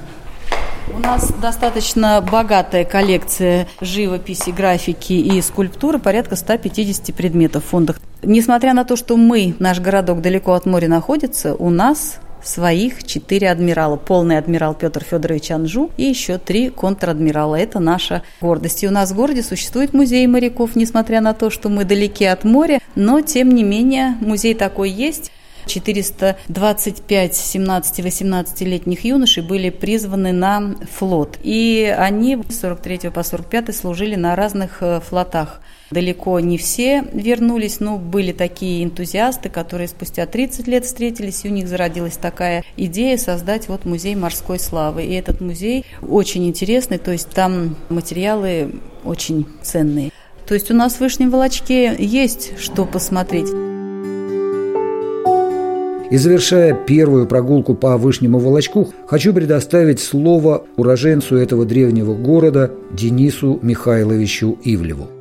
у 0.92 0.98
нас 0.98 1.32
достаточно 1.32 2.20
богатая 2.20 2.84
коллекция 2.84 3.68
живописи, 3.80 4.50
графики 4.50 5.12
и 5.12 5.40
скульптуры, 5.40 6.00
порядка 6.00 6.34
150 6.34 7.14
предметов 7.14 7.64
в 7.64 7.68
фондах. 7.68 8.00
Несмотря 8.22 8.74
на 8.74 8.84
то, 8.84 8.96
что 8.96 9.16
мы, 9.16 9.54
наш 9.58 9.80
городок 9.80 10.20
далеко 10.20 10.52
от 10.52 10.66
моря 10.66 10.88
находится, 10.88 11.54
у 11.54 11.70
нас 11.70 12.20
своих 12.42 13.04
четыре 13.04 13.50
адмирала. 13.50 13.96
Полный 13.96 14.38
адмирал 14.38 14.74
Петр 14.74 15.04
Федорович 15.04 15.50
Анжу 15.50 15.90
и 15.96 16.04
еще 16.04 16.38
три 16.38 16.70
контр-адмирала. 16.70 17.56
Это 17.56 17.80
наша 17.80 18.22
гордость. 18.40 18.82
И 18.82 18.88
у 18.88 18.90
нас 18.90 19.12
в 19.12 19.16
городе 19.16 19.42
существует 19.42 19.92
музей 19.92 20.26
моряков, 20.26 20.76
несмотря 20.76 21.20
на 21.20 21.34
то, 21.34 21.50
что 21.50 21.68
мы 21.68 21.84
далеки 21.84 22.24
от 22.24 22.44
моря, 22.44 22.80
но 22.94 23.20
тем 23.20 23.50
не 23.50 23.62
менее 23.62 24.16
музей 24.20 24.54
такой 24.54 24.90
есть. 24.90 25.32
425 25.66 27.32
17-18-летних 27.32 29.04
юношей 29.04 29.42
были 29.42 29.70
призваны 29.70 30.32
на 30.32 30.74
флот. 30.90 31.38
И 31.42 31.94
они 31.96 32.38
с 32.48 32.60
43 32.60 33.10
по 33.10 33.22
45 33.22 33.76
служили 33.76 34.16
на 34.16 34.34
разных 34.34 34.78
э, 34.80 35.00
флотах. 35.00 35.60
Далеко 35.90 36.38
не 36.38 36.56
все 36.56 37.04
вернулись, 37.12 37.80
но 37.80 37.98
были 37.98 38.30
такие 38.30 38.84
энтузиасты, 38.84 39.48
которые 39.48 39.88
спустя 39.88 40.24
30 40.24 40.68
лет 40.68 40.84
встретились, 40.84 41.44
и 41.44 41.48
у 41.48 41.52
них 41.52 41.66
зародилась 41.66 42.16
такая 42.16 42.62
идея 42.76 43.16
создать 43.16 43.68
вот 43.68 43.84
музей 43.84 44.14
морской 44.14 44.60
славы. 44.60 45.04
И 45.04 45.12
этот 45.12 45.40
музей 45.40 45.84
очень 46.00 46.46
интересный, 46.46 46.98
то 46.98 47.10
есть 47.10 47.30
там 47.30 47.76
материалы 47.88 48.72
очень 49.04 49.46
ценные. 49.62 50.12
То 50.46 50.54
есть 50.54 50.70
у 50.70 50.74
нас 50.74 50.94
в 50.94 51.00
Вышнем 51.00 51.30
Волочке 51.30 51.96
есть 51.98 52.58
что 52.58 52.84
посмотреть. 52.84 53.48
И 56.10 56.16
завершая 56.16 56.74
первую 56.74 57.26
прогулку 57.26 57.74
по 57.74 57.96
Вышнему 57.96 58.38
Волочку, 58.38 58.92
хочу 59.06 59.32
предоставить 59.32 60.00
слово 60.00 60.64
уроженцу 60.76 61.36
этого 61.36 61.64
древнего 61.64 62.14
города 62.14 62.72
Денису 62.92 63.60
Михайловичу 63.62 64.58
Ивлеву. 64.64 65.19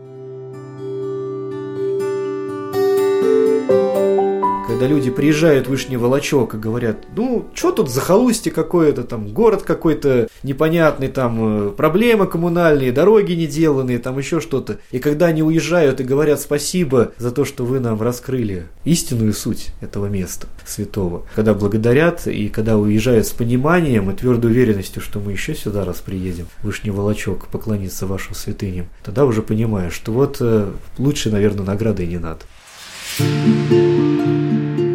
Когда 4.80 4.94
люди 4.94 5.12
приезжают 5.12 5.68
в 5.68 5.72
Вышний 5.72 5.98
Волочок 5.98 6.54
и 6.54 6.58
говорят, 6.58 7.00
ну, 7.14 7.46
что 7.54 7.74
тут 7.74 7.90
захолустье 7.90 8.50
какое-то, 8.50 9.04
там, 9.04 9.28
город 9.28 9.64
какой-то 9.64 10.30
непонятный, 10.42 11.10
там, 11.10 11.68
э, 11.68 11.72
проблемы 11.72 12.28
коммунальные, 12.28 12.94
дороги 12.94 13.34
не 13.34 13.46
деланные, 13.46 14.00
там, 14.00 14.18
еще 14.18 14.40
что-то. 14.40 14.80
И 14.92 15.00
когда 15.00 15.26
они 15.26 15.44
уезжают 15.44 16.00
и 16.00 16.06
говорят 16.06 16.40
спасибо 16.40 17.12
за 17.18 17.32
то, 17.32 17.44
что 17.44 17.66
вы 17.66 17.82
нам 17.82 18.02
раскрыли 18.02 18.68
истинную 18.86 19.34
суть 19.34 19.68
этого 19.82 20.06
места 20.06 20.48
святого, 20.66 21.26
когда 21.36 21.54
благодарят 21.54 22.26
и 22.26 22.48
когда 22.48 22.78
уезжают 22.78 23.28
с 23.28 23.32
пониманием 23.32 24.10
и 24.10 24.16
твердой 24.16 24.52
уверенностью, 24.52 25.02
что 25.02 25.20
мы 25.20 25.34
еще 25.34 25.56
сюда 25.56 25.84
раз 25.84 25.98
приедем, 25.98 26.48
в 26.62 26.68
Вышний 26.68 26.92
Волочок, 26.92 27.48
поклониться 27.48 28.08
вашим 28.08 28.34
святыням, 28.34 28.86
тогда 29.04 29.26
уже 29.26 29.42
понимаешь, 29.42 29.92
что 29.92 30.14
вот 30.14 30.38
э, 30.40 30.72
лучше, 30.98 31.32
наверное, 31.32 31.66
награды 31.66 32.08
не 32.08 32.18
надо. 32.18 32.46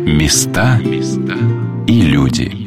Места 0.06 0.80
и 1.86 2.00
люди. 2.00 2.63